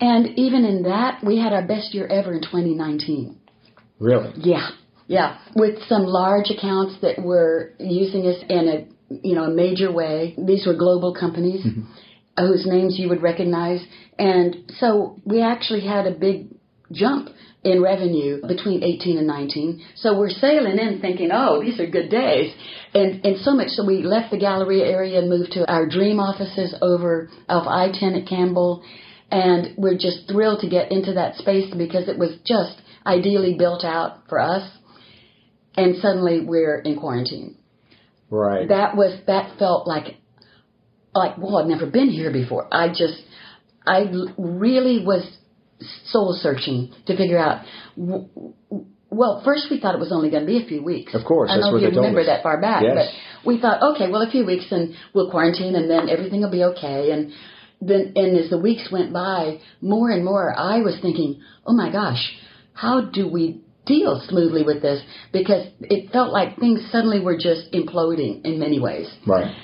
And 0.00 0.38
even 0.38 0.64
in 0.64 0.84
that, 0.84 1.22
we 1.24 1.38
had 1.38 1.52
our 1.52 1.66
best 1.66 1.92
year 1.92 2.06
ever 2.06 2.32
in 2.32 2.40
2019. 2.40 3.38
Really? 3.98 4.32
Yeah, 4.36 4.70
yeah. 5.08 5.38
With 5.54 5.82
some 5.88 6.04
large 6.04 6.50
accounts 6.50 6.96
that 7.02 7.22
were 7.22 7.74
using 7.78 8.26
us 8.26 8.42
in 8.48 8.68
a 8.68 8.86
you 9.10 9.34
know 9.34 9.44
a 9.44 9.50
major 9.50 9.92
way. 9.92 10.34
These 10.38 10.66
were 10.66 10.74
global 10.74 11.14
companies 11.14 11.64
mm-hmm. 11.64 11.82
whose 12.38 12.66
names 12.66 12.98
you 12.98 13.08
would 13.08 13.22
recognize, 13.22 13.84
and 14.18 14.72
so 14.78 15.16
we 15.24 15.42
actually 15.42 15.86
had 15.86 16.06
a 16.06 16.12
big 16.12 16.48
jump 16.92 17.28
in 17.62 17.82
revenue 17.82 18.40
between 18.46 18.82
18 18.82 19.18
and 19.18 19.26
19. 19.26 19.84
So 19.96 20.18
we're 20.18 20.30
sailing 20.30 20.78
in 20.78 21.00
thinking, 21.00 21.30
oh, 21.32 21.60
these 21.60 21.78
are 21.78 21.86
good 21.86 22.10
days. 22.10 22.54
And, 22.94 23.24
and 23.24 23.36
so 23.40 23.52
much 23.54 23.68
so 23.68 23.84
we 23.84 24.02
left 24.02 24.30
the 24.30 24.38
Galleria 24.38 24.86
area 24.86 25.18
and 25.18 25.28
moved 25.28 25.52
to 25.52 25.70
our 25.70 25.86
dream 25.86 26.18
offices 26.18 26.74
over 26.80 27.28
off 27.48 27.66
I-10 27.66 28.22
at 28.22 28.28
Campbell. 28.28 28.82
And 29.30 29.76
we're 29.76 29.98
just 29.98 30.28
thrilled 30.30 30.60
to 30.60 30.68
get 30.68 30.90
into 30.90 31.12
that 31.14 31.36
space 31.36 31.72
because 31.76 32.08
it 32.08 32.18
was 32.18 32.38
just 32.46 32.80
ideally 33.06 33.56
built 33.58 33.84
out 33.84 34.28
for 34.28 34.40
us. 34.40 34.68
And 35.76 35.96
suddenly 36.00 36.40
we're 36.40 36.80
in 36.80 36.98
quarantine. 36.98 37.56
Right. 38.30 38.68
That 38.68 38.96
was, 38.96 39.20
that 39.26 39.58
felt 39.58 39.86
like, 39.86 40.16
like, 41.14 41.36
well, 41.36 41.58
I've 41.58 41.68
never 41.68 41.86
been 41.86 42.08
here 42.08 42.32
before. 42.32 42.68
I 42.72 42.88
just, 42.88 43.22
I 43.86 44.04
really 44.38 45.04
was 45.04 45.28
soul 46.06 46.38
searching 46.40 46.92
to 47.06 47.16
figure 47.16 47.38
out. 47.38 47.64
Well, 49.10 49.42
first 49.44 49.66
we 49.70 49.80
thought 49.80 49.94
it 49.94 50.00
was 50.00 50.12
only 50.12 50.30
going 50.30 50.42
to 50.42 50.46
be 50.46 50.62
a 50.62 50.66
few 50.66 50.82
weeks. 50.82 51.14
Of 51.14 51.24
course, 51.24 51.50
I 51.50 51.56
don't 51.56 51.72
know 51.72 51.76
if 51.76 51.92
you 51.92 52.00
remember 52.00 52.24
that 52.24 52.42
far 52.42 52.60
back, 52.60 52.82
yes. 52.82 52.94
but 52.94 53.46
we 53.48 53.60
thought, 53.60 53.82
okay, 53.94 54.10
well, 54.10 54.22
a 54.22 54.30
few 54.30 54.46
weeks 54.46 54.66
and 54.70 54.94
we'll 55.14 55.30
quarantine, 55.30 55.74
and 55.74 55.90
then 55.90 56.08
everything 56.08 56.42
will 56.42 56.50
be 56.50 56.62
okay. 56.62 57.10
And 57.10 57.32
then, 57.80 58.12
and 58.14 58.38
as 58.38 58.50
the 58.50 58.58
weeks 58.58 58.88
went 58.92 59.12
by, 59.12 59.60
more 59.80 60.10
and 60.10 60.24
more, 60.24 60.54
I 60.56 60.80
was 60.80 60.98
thinking, 61.02 61.40
oh 61.66 61.74
my 61.74 61.90
gosh, 61.90 62.36
how 62.72 63.00
do 63.00 63.28
we 63.28 63.62
deal 63.84 64.22
smoothly 64.28 64.62
with 64.62 64.80
this? 64.80 65.02
Because 65.32 65.66
it 65.80 66.12
felt 66.12 66.32
like 66.32 66.58
things 66.58 66.86
suddenly 66.92 67.20
were 67.20 67.36
just 67.36 67.72
imploding 67.72 68.44
in 68.44 68.60
many 68.60 68.78
ways. 68.78 69.12
Right. 69.26 69.54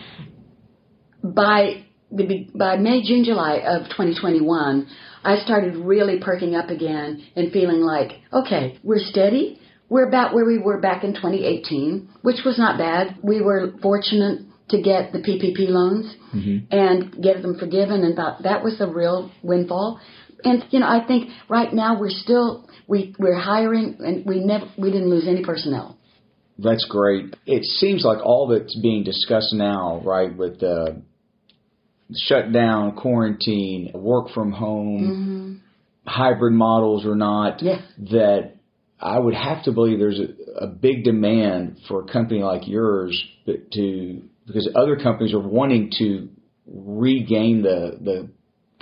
By 1.22 1.85
the, 2.10 2.48
by 2.54 2.76
May, 2.76 3.02
June, 3.02 3.24
July 3.24 3.56
of 3.58 3.84
2021, 3.90 4.86
I 5.24 5.36
started 5.38 5.76
really 5.76 6.20
perking 6.20 6.54
up 6.54 6.70
again 6.70 7.24
and 7.34 7.52
feeling 7.52 7.80
like, 7.80 8.12
okay, 8.32 8.78
we're 8.82 9.00
steady. 9.00 9.60
We're 9.88 10.08
about 10.08 10.34
where 10.34 10.44
we 10.44 10.58
were 10.58 10.80
back 10.80 11.04
in 11.04 11.14
2018, 11.14 12.08
which 12.22 12.44
was 12.44 12.58
not 12.58 12.78
bad. 12.78 13.18
We 13.22 13.40
were 13.40 13.72
fortunate 13.82 14.42
to 14.68 14.82
get 14.82 15.12
the 15.12 15.18
PPP 15.18 15.68
loans 15.68 16.14
mm-hmm. 16.34 16.72
and 16.72 17.22
get 17.22 17.42
them 17.42 17.58
forgiven, 17.58 18.02
and 18.02 18.16
thought 18.16 18.42
that 18.42 18.64
was 18.64 18.80
a 18.80 18.88
real 18.88 19.30
windfall. 19.42 20.00
And 20.42 20.64
you 20.70 20.80
know, 20.80 20.88
I 20.88 21.06
think 21.06 21.30
right 21.48 21.72
now 21.72 21.98
we're 21.98 22.10
still 22.10 22.68
we 22.88 23.14
we're 23.18 23.38
hiring, 23.38 23.96
and 24.00 24.26
we 24.26 24.40
never 24.44 24.66
we 24.76 24.90
didn't 24.90 25.10
lose 25.10 25.28
any 25.28 25.44
personnel. 25.44 25.96
That's 26.58 26.86
great. 26.88 27.36
It 27.46 27.64
seems 27.64 28.04
like 28.04 28.18
all 28.24 28.48
that's 28.48 28.76
being 28.80 29.04
discussed 29.04 29.52
now, 29.52 30.00
right, 30.04 30.34
with 30.34 30.60
the 30.60 31.02
shut 32.14 32.52
down, 32.52 32.96
quarantine, 32.96 33.90
work 33.94 34.30
from 34.30 34.52
home, 34.52 35.62
mm-hmm. 36.04 36.10
hybrid 36.10 36.52
models 36.52 37.04
or 37.04 37.14
not, 37.14 37.62
yeah. 37.62 37.80
that 37.98 38.54
I 39.00 39.18
would 39.18 39.34
have 39.34 39.64
to 39.64 39.72
believe 39.72 39.98
there's 39.98 40.20
a, 40.20 40.64
a 40.64 40.66
big 40.66 41.04
demand 41.04 41.78
for 41.88 42.02
a 42.02 42.04
company 42.06 42.40
like 42.40 42.66
yours 42.66 43.22
to 43.46 44.22
because 44.46 44.68
other 44.74 44.96
companies 44.96 45.34
are 45.34 45.40
wanting 45.40 45.92
to 45.98 46.28
regain 46.66 47.62
the 47.62 47.98
the 48.00 48.28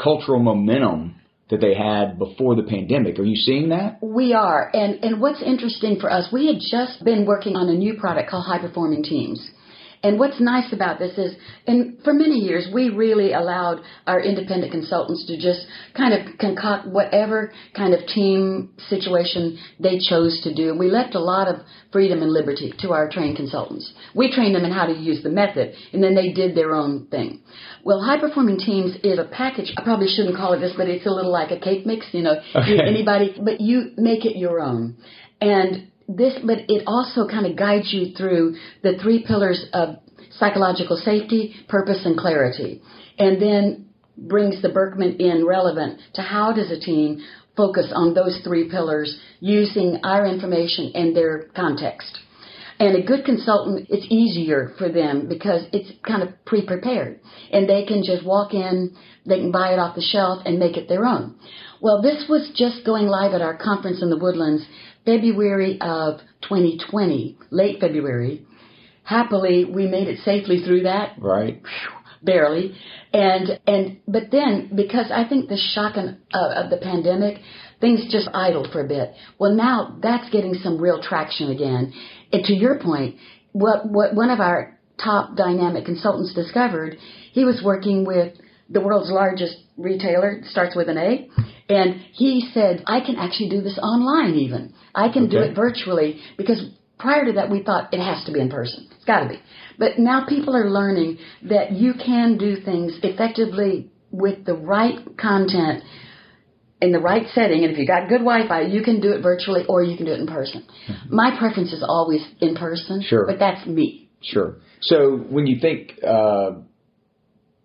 cultural 0.02 0.40
momentum 0.40 1.16
that 1.50 1.60
they 1.60 1.74
had 1.74 2.18
before 2.18 2.54
the 2.56 2.62
pandemic. 2.62 3.18
Are 3.18 3.24
you 3.24 3.36
seeing 3.36 3.68
that? 3.68 3.98
We 4.02 4.32
are. 4.32 4.70
And 4.72 5.02
and 5.04 5.20
what's 5.20 5.42
interesting 5.42 5.98
for 6.00 6.10
us, 6.10 6.28
we 6.32 6.46
had 6.46 6.56
just 6.58 7.04
been 7.04 7.26
working 7.26 7.56
on 7.56 7.68
a 7.68 7.74
new 7.74 7.94
product 7.94 8.30
called 8.30 8.46
High 8.46 8.60
Performing 8.60 9.02
Teams. 9.02 9.50
And 10.04 10.18
what's 10.18 10.38
nice 10.38 10.70
about 10.70 10.98
this 10.98 11.16
is, 11.16 11.34
and 11.66 11.98
for 12.04 12.12
many 12.12 12.36
years, 12.36 12.68
we 12.72 12.90
really 12.90 13.32
allowed 13.32 13.80
our 14.06 14.20
independent 14.20 14.70
consultants 14.70 15.26
to 15.28 15.36
just 15.38 15.66
kind 15.96 16.12
of 16.12 16.36
concoct 16.38 16.86
whatever 16.86 17.52
kind 17.74 17.94
of 17.94 18.06
team 18.06 18.74
situation 18.88 19.58
they 19.80 19.98
chose 19.98 20.42
to 20.44 20.54
do. 20.54 20.76
We 20.78 20.90
left 20.90 21.14
a 21.14 21.20
lot 21.20 21.48
of 21.48 21.60
freedom 21.90 22.20
and 22.20 22.30
liberty 22.30 22.74
to 22.80 22.92
our 22.92 23.08
trained 23.08 23.36
consultants. 23.36 23.94
We 24.14 24.30
trained 24.30 24.54
them 24.54 24.66
in 24.66 24.72
how 24.72 24.84
to 24.84 24.92
use 24.92 25.22
the 25.22 25.30
method, 25.30 25.74
and 25.94 26.02
then 26.02 26.14
they 26.14 26.32
did 26.32 26.54
their 26.54 26.74
own 26.74 27.06
thing. 27.06 27.40
Well, 27.82 28.02
high 28.02 28.20
performing 28.20 28.58
teams 28.58 28.94
is 29.02 29.18
a 29.18 29.24
package. 29.24 29.72
I 29.78 29.84
probably 29.84 30.08
shouldn't 30.08 30.36
call 30.36 30.52
it 30.52 30.60
this, 30.60 30.74
but 30.76 30.86
it's 30.86 31.06
a 31.06 31.10
little 31.10 31.32
like 31.32 31.50
a 31.50 31.58
cake 31.58 31.86
mix, 31.86 32.06
you 32.12 32.22
know, 32.22 32.42
okay. 32.54 32.78
anybody, 32.86 33.34
but 33.42 33.58
you 33.62 33.92
make 33.96 34.26
it 34.26 34.36
your 34.36 34.60
own. 34.60 34.98
And 35.40 35.88
this, 36.08 36.38
but 36.44 36.58
it 36.68 36.84
also 36.86 37.26
kind 37.28 37.46
of 37.46 37.56
guides 37.56 37.92
you 37.92 38.14
through 38.14 38.56
the 38.82 38.98
three 39.02 39.24
pillars 39.26 39.64
of 39.72 39.96
psychological 40.38 40.96
safety, 40.96 41.54
purpose, 41.68 42.02
and 42.04 42.16
clarity. 42.16 42.82
And 43.18 43.40
then 43.40 43.86
brings 44.16 44.62
the 44.62 44.68
Birkman 44.68 45.16
in 45.18 45.46
relevant 45.46 46.00
to 46.14 46.22
how 46.22 46.52
does 46.52 46.70
a 46.70 46.78
team 46.78 47.20
focus 47.56 47.92
on 47.94 48.14
those 48.14 48.40
three 48.44 48.68
pillars 48.68 49.18
using 49.40 50.00
our 50.04 50.26
information 50.26 50.92
and 50.94 51.16
their 51.16 51.48
context. 51.54 52.18
And 52.80 52.96
a 52.96 53.06
good 53.06 53.24
consultant, 53.24 53.86
it's 53.88 54.06
easier 54.10 54.72
for 54.78 54.88
them 54.88 55.28
because 55.28 55.62
it's 55.72 55.92
kind 56.06 56.22
of 56.22 56.44
pre-prepared. 56.44 57.20
And 57.52 57.68
they 57.68 57.84
can 57.84 58.02
just 58.02 58.26
walk 58.26 58.52
in, 58.52 58.96
they 59.24 59.38
can 59.38 59.52
buy 59.52 59.72
it 59.72 59.78
off 59.78 59.94
the 59.94 60.02
shelf 60.02 60.42
and 60.44 60.58
make 60.58 60.76
it 60.76 60.88
their 60.88 61.04
own. 61.04 61.36
Well, 61.80 62.02
this 62.02 62.24
was 62.28 62.50
just 62.56 62.84
going 62.84 63.06
live 63.06 63.32
at 63.32 63.42
our 63.42 63.56
conference 63.56 64.02
in 64.02 64.10
the 64.10 64.18
Woodlands 64.18 64.64
February 65.04 65.78
of 65.80 66.20
2020, 66.42 67.38
late 67.50 67.80
February. 67.80 68.46
Happily, 69.02 69.64
we 69.64 69.86
made 69.86 70.08
it 70.08 70.20
safely 70.24 70.62
through 70.64 70.84
that. 70.84 71.16
Right. 71.18 71.62
barely. 72.22 72.74
And, 73.12 73.60
and, 73.66 73.98
but 74.08 74.30
then, 74.30 74.70
because 74.74 75.10
I 75.12 75.28
think 75.28 75.48
the 75.48 75.60
shock 75.74 75.96
of, 75.96 76.16
of 76.32 76.70
the 76.70 76.78
pandemic, 76.78 77.38
things 77.80 78.10
just 78.10 78.28
idled 78.32 78.68
for 78.72 78.84
a 78.84 78.88
bit. 78.88 79.12
Well, 79.38 79.54
now 79.54 79.98
that's 80.02 80.30
getting 80.30 80.54
some 80.54 80.80
real 80.80 81.02
traction 81.02 81.50
again. 81.50 81.92
And 82.32 82.44
to 82.44 82.54
your 82.54 82.80
point, 82.80 83.16
what, 83.52 83.88
what 83.88 84.14
one 84.14 84.30
of 84.30 84.40
our 84.40 84.78
top 85.02 85.36
dynamic 85.36 85.84
consultants 85.84 86.34
discovered, 86.34 86.96
he 87.32 87.44
was 87.44 87.60
working 87.64 88.06
with 88.06 88.34
the 88.74 88.80
world's 88.80 89.10
largest 89.10 89.56
retailer, 89.78 90.42
starts 90.44 90.76
with 90.76 90.88
an 90.88 90.98
A, 90.98 91.28
and 91.68 92.00
he 92.12 92.50
said, 92.52 92.82
I 92.86 93.00
can 93.00 93.16
actually 93.16 93.48
do 93.48 93.62
this 93.62 93.78
online 93.78 94.34
even. 94.34 94.74
I 94.94 95.08
can 95.08 95.24
okay. 95.24 95.32
do 95.32 95.38
it 95.38 95.54
virtually 95.54 96.20
because 96.36 96.60
prior 96.98 97.24
to 97.24 97.32
that 97.32 97.50
we 97.50 97.62
thought 97.62 97.94
it 97.94 98.00
has 98.00 98.24
to 98.26 98.32
be 98.32 98.40
in 98.40 98.50
person. 98.50 98.88
It's 98.94 99.04
got 99.04 99.20
to 99.20 99.28
be. 99.28 99.40
But 99.78 99.98
now 99.98 100.26
people 100.28 100.54
are 100.54 100.68
learning 100.68 101.18
that 101.44 101.72
you 101.72 101.94
can 101.94 102.36
do 102.36 102.56
things 102.60 102.98
effectively 103.02 103.90
with 104.10 104.44
the 104.44 104.54
right 104.54 104.98
content 105.16 105.82
in 106.82 106.92
the 106.92 106.98
right 106.98 107.26
setting, 107.34 107.64
and 107.64 107.72
if 107.72 107.78
you 107.78 107.86
got 107.86 108.08
good 108.08 108.18
Wi-Fi, 108.18 108.62
you 108.62 108.82
can 108.82 109.00
do 109.00 109.12
it 109.12 109.22
virtually 109.22 109.64
or 109.68 109.82
you 109.82 109.96
can 109.96 110.04
do 110.04 110.12
it 110.12 110.20
in 110.20 110.26
person. 110.26 110.66
Mm-hmm. 110.88 111.14
My 111.14 111.36
preference 111.38 111.72
is 111.72 111.82
always 111.86 112.20
in 112.40 112.54
person, 112.54 113.02
sure. 113.02 113.24
but 113.26 113.38
that's 113.38 113.66
me. 113.66 114.10
Sure. 114.20 114.56
So 114.82 115.16
when 115.16 115.46
you 115.46 115.60
think, 115.60 115.98
uh, 116.06 116.60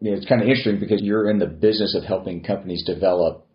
you 0.02 0.12
know, 0.12 0.18
it's 0.18 0.26
kind 0.26 0.42
of 0.42 0.48
interesting 0.48 0.80
because 0.80 1.02
you're 1.02 1.30
in 1.30 1.40
the 1.40 1.48
business 1.48 1.96
of 1.96 2.04
helping 2.04 2.44
companies 2.44 2.84
develop 2.86 3.46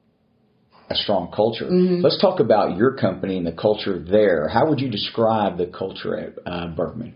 a 0.90 0.94
strong 0.94 1.32
culture. 1.34 1.64
Mm-hmm. 1.64 2.02
Let's 2.02 2.20
talk 2.20 2.40
about 2.40 2.76
your 2.76 2.96
company 2.96 3.38
and 3.38 3.46
the 3.46 3.52
culture 3.52 3.98
there. 3.98 4.48
How 4.48 4.68
would 4.68 4.80
you 4.80 4.90
describe 4.90 5.56
the 5.56 5.66
culture 5.66 6.18
at 6.18 6.34
uh, 6.44 6.74
Birkman? 6.74 7.14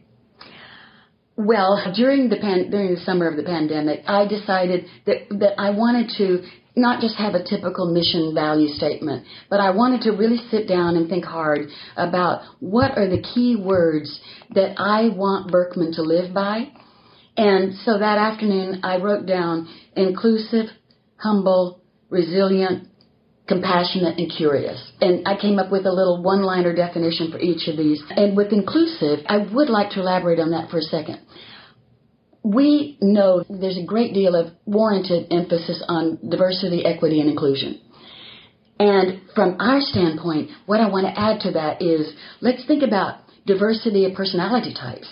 Well, 1.37 1.93
during 1.95 2.31
the 2.31 2.37
pan, 2.37 2.71
during 2.71 2.95
the 2.95 3.01
summer 3.03 3.29
of 3.29 3.37
the 3.37 3.45
pandemic, 3.45 4.01
I 4.09 4.27
decided 4.27 4.87
that 5.07 5.29
that 5.39 5.61
I 5.61 5.71
wanted 5.71 6.11
to 6.19 6.43
not 6.75 7.01
just 7.01 7.17
have 7.17 7.35
a 7.35 7.45
typical 7.45 7.93
mission 7.93 8.35
value 8.35 8.69
statement, 8.69 9.25
but 9.51 9.61
I 9.61 9.71
wanted 9.71 10.01
to 10.03 10.13
really 10.13 10.39
sit 10.51 10.67
down 10.67 10.97
and 10.97 11.09
think 11.09 11.25
hard 11.25 11.69
about 11.97 12.43
what 12.61 12.97
are 12.97 13.09
the 13.09 13.23
key 13.23 13.57
words 13.57 14.21
that 14.55 14.75
I 14.79 15.11
want 15.11 15.53
Birkman 15.53 15.93
to 15.95 16.03
live 16.03 16.33
by. 16.35 16.73
And 17.39 17.75
so 17.85 17.99
that 17.99 18.19
afternoon 18.19 18.81
I 18.83 18.99
wrote 18.99 19.27
down 19.27 19.69
inclusive, 19.97 20.67
humble, 21.17 21.81
resilient, 22.11 22.89
compassionate, 23.47 24.19
and 24.19 24.31
curious. 24.31 24.93
And 25.01 25.27
I 25.27 25.41
came 25.41 25.59
up 25.59 25.73
with 25.73 25.87
a 25.87 25.93
little 25.93 26.23
one 26.23 26.43
liner 26.43 26.75
definition 26.75 27.31
for 27.33 27.39
each 27.39 27.67
of 27.69 27.79
these. 27.79 28.03
And 28.11 28.37
with 28.37 28.53
inclusive, 28.53 29.21
I 29.27 29.39
would 29.39 29.71
like 29.71 29.91
to 29.93 30.01
elaborate 30.01 30.39
on 30.39 30.51
that 30.51 30.69
for 30.71 30.79
a 30.79 30.83
second 30.83 31.21
we 32.45 32.97
know 33.01 33.45
there's 33.49 33.79
a 33.79 33.85
great 33.85 34.15
deal 34.15 34.35
of 34.35 34.53
warranted 34.65 35.27
emphasis 35.31 35.83
on 35.89 36.19
diversity, 36.31 36.85
equity, 36.85 37.21
and 37.21 37.29
inclusion. 37.29 37.81
And 38.79 39.21
from 39.35 39.57
our 39.59 39.81
standpoint, 39.81 40.51
what 40.67 40.81
I 40.81 40.89
want 40.89 41.07
to 41.07 41.21
add 41.21 41.41
to 41.41 41.51
that 41.53 41.83
is 41.83 42.15
let's 42.41 42.65
think 42.67 42.83
about 42.83 43.21
diversity 43.45 44.05
of 44.05 44.15
personality 44.15 44.73
types 44.73 45.09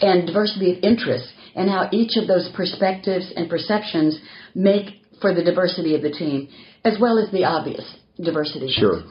and 0.00 0.26
diversity 0.26 0.72
of 0.76 0.84
interests 0.84 1.32
and 1.54 1.68
how 1.68 1.88
each 1.92 2.16
of 2.16 2.28
those 2.28 2.50
perspectives 2.54 3.32
and 3.36 3.48
perceptions 3.48 4.18
make 4.54 5.02
for 5.20 5.34
the 5.34 5.42
diversity 5.42 5.94
of 5.94 6.02
the 6.02 6.10
team, 6.10 6.48
as 6.84 6.96
well 7.00 7.18
as 7.18 7.30
the 7.30 7.44
obvious 7.44 7.84
diversity. 8.22 8.68
Sure. 8.70 9.02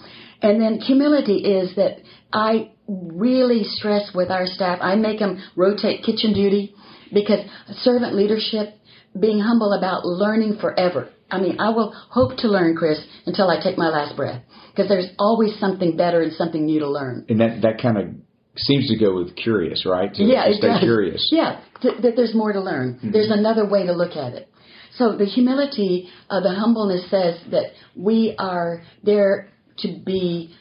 And 0.42 0.62
then 0.62 0.80
humility 0.80 1.38
is 1.38 1.76
that 1.76 1.98
I 2.32 2.72
really 2.88 3.64
stress 3.64 4.12
with 4.16 4.32
our 4.32 4.46
staff, 4.46 4.80
I 4.82 4.96
make 4.96 5.20
them 5.20 5.44
rotate 5.56 6.04
kitchen 6.04 6.34
duty 6.34 6.74
because 7.14 7.40
servant 7.72 8.16
leadership, 8.16 8.76
being 9.20 9.40
humble 9.40 9.74
about 9.74 10.06
learning 10.06 10.58
forever. 10.60 11.10
I 11.32 11.40
mean, 11.40 11.60
I 11.60 11.70
will 11.70 11.92
hope 12.10 12.38
to 12.38 12.48
learn, 12.48 12.76
Chris, 12.76 13.00
until 13.26 13.50
I 13.50 13.62
take 13.62 13.78
my 13.78 13.90
last 13.90 14.16
breath, 14.16 14.42
because 14.72 14.88
there's 14.88 15.10
always 15.18 15.60
something 15.60 15.96
better 15.96 16.22
and 16.22 16.34
something 16.34 16.66
new 16.66 16.80
to 16.80 16.90
learn. 16.90 17.26
And 17.30 17.40
that 17.40 17.62
that 17.62 17.82
kind 17.82 17.98
of 17.98 18.06
seems 18.60 18.88
to 18.90 18.98
go 18.98 19.16
with 19.16 19.36
curious, 19.36 19.86
right? 19.86 20.14
To, 20.14 20.24
yeah, 20.24 20.46
to 20.46 20.54
stay 20.54 20.68
does. 20.68 20.80
curious. 20.80 21.30
Yeah, 21.32 21.62
th- 21.82 22.02
that 22.02 22.16
there's 22.16 22.36
more 22.36 22.54
to 22.54 22.62
learn. 22.62 22.96
Mm-hmm. 22.96 23.12
There's 23.12 23.32
another 23.32 23.68
way 23.68 23.86
to 23.86 23.94
look 23.94 24.16
at 24.16 24.34
it. 24.34 24.50
So 24.96 25.16
the 25.16 25.26
humility, 25.26 26.10
uh, 26.30 26.42
the 26.42 26.54
humbleness 26.54 27.10
says 27.10 27.40
that 27.52 27.72
we 27.96 28.36
are 28.38 28.84
there 29.04 29.50
to 29.80 30.00
be 30.06 30.54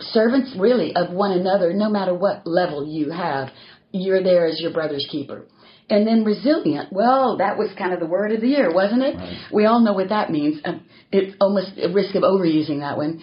servants, 0.00 0.54
really, 0.58 0.94
of 0.96 1.12
one 1.12 1.32
another, 1.32 1.72
no 1.72 1.88
matter 1.88 2.14
what 2.14 2.46
level 2.46 2.86
you 2.86 3.10
have. 3.10 3.50
You're 3.92 4.22
there 4.22 4.46
as 4.46 4.60
your 4.60 4.72
brother's 4.72 5.06
keeper. 5.10 5.46
And 5.90 6.06
then 6.06 6.24
resilient. 6.24 6.92
Well, 6.92 7.38
that 7.38 7.56
was 7.56 7.70
kind 7.78 7.94
of 7.94 8.00
the 8.00 8.06
word 8.06 8.32
of 8.32 8.42
the 8.42 8.48
year, 8.48 8.72
wasn't 8.72 9.02
it? 9.02 9.16
Right. 9.16 9.38
We 9.52 9.64
all 9.64 9.80
know 9.80 9.94
what 9.94 10.10
that 10.10 10.30
means. 10.30 10.60
Um, 10.64 10.84
it's 11.10 11.34
almost 11.40 11.72
a 11.82 11.88
risk 11.90 12.14
of 12.14 12.22
overusing 12.22 12.80
that 12.80 12.98
one. 12.98 13.22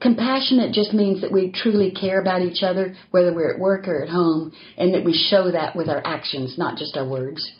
Compassionate 0.00 0.72
just 0.72 0.94
means 0.94 1.20
that 1.20 1.30
we 1.30 1.52
truly 1.52 1.90
care 1.90 2.20
about 2.20 2.42
each 2.42 2.62
other, 2.62 2.94
whether 3.10 3.34
we're 3.34 3.52
at 3.52 3.60
work 3.60 3.86
or 3.86 4.02
at 4.02 4.08
home, 4.08 4.52
and 4.78 4.94
that 4.94 5.04
we 5.04 5.12
show 5.12 5.50
that 5.50 5.76
with 5.76 5.88
our 5.88 6.00
actions, 6.06 6.56
not 6.56 6.78
just 6.78 6.96
our 6.96 7.06
words. 7.06 7.50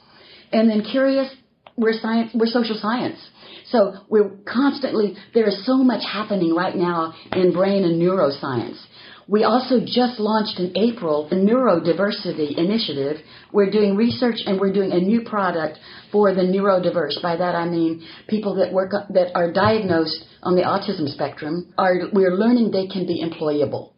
And 0.52 0.68
then 0.68 0.82
curious, 0.82 1.30
we're 1.76 1.92
science, 1.92 2.30
we're 2.34 2.46
social 2.46 2.78
science. 2.80 3.18
So 3.66 3.94
we're 4.08 4.30
constantly, 4.50 5.16
there 5.34 5.48
is 5.48 5.64
so 5.64 5.76
much 5.76 6.02
happening 6.04 6.54
right 6.54 6.74
now 6.74 7.14
in 7.32 7.52
brain 7.52 7.84
and 7.84 8.00
neuroscience. 8.00 8.82
We 9.30 9.44
also 9.44 9.78
just 9.78 10.18
launched 10.18 10.58
in 10.58 10.76
April 10.76 11.28
a 11.30 11.36
neurodiversity 11.36 12.58
initiative. 12.58 13.18
We're 13.52 13.70
doing 13.70 13.94
research 13.94 14.38
and 14.44 14.58
we're 14.58 14.72
doing 14.72 14.90
a 14.90 14.98
new 14.98 15.20
product 15.22 15.78
for 16.10 16.34
the 16.34 16.40
neurodiverse. 16.40 17.22
By 17.22 17.36
that 17.36 17.54
I 17.54 17.66
mean 17.66 18.04
people 18.26 18.56
that 18.56 18.72
work 18.72 18.90
that 18.90 19.30
are 19.36 19.52
diagnosed 19.52 20.24
on 20.42 20.56
the 20.56 20.62
autism 20.62 21.06
spectrum 21.06 21.72
are 21.78 22.10
we're 22.12 22.34
learning 22.34 22.72
they 22.72 22.88
can 22.88 23.06
be 23.06 23.22
employable. 23.22 23.92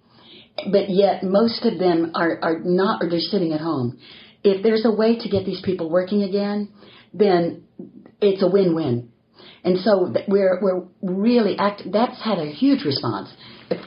But 0.70 0.90
yet 0.90 1.22
most 1.22 1.64
of 1.64 1.78
them 1.78 2.12
are, 2.14 2.38
are 2.42 2.58
not 2.62 3.02
or 3.02 3.08
they're 3.08 3.18
sitting 3.18 3.54
at 3.54 3.60
home. 3.62 3.98
If 4.44 4.62
there's 4.62 4.84
a 4.84 4.92
way 4.92 5.16
to 5.16 5.28
get 5.30 5.46
these 5.46 5.62
people 5.64 5.88
working 5.88 6.24
again, 6.24 6.68
then 7.14 7.64
it's 8.20 8.42
a 8.42 8.50
win-win. 8.50 9.08
And 9.64 9.78
so 9.78 10.12
we're 10.28 10.58
we're 10.60 10.82
really 11.00 11.56
act. 11.56 11.82
That's 11.90 12.20
had 12.22 12.38
a 12.38 12.50
huge 12.50 12.84
response 12.84 13.32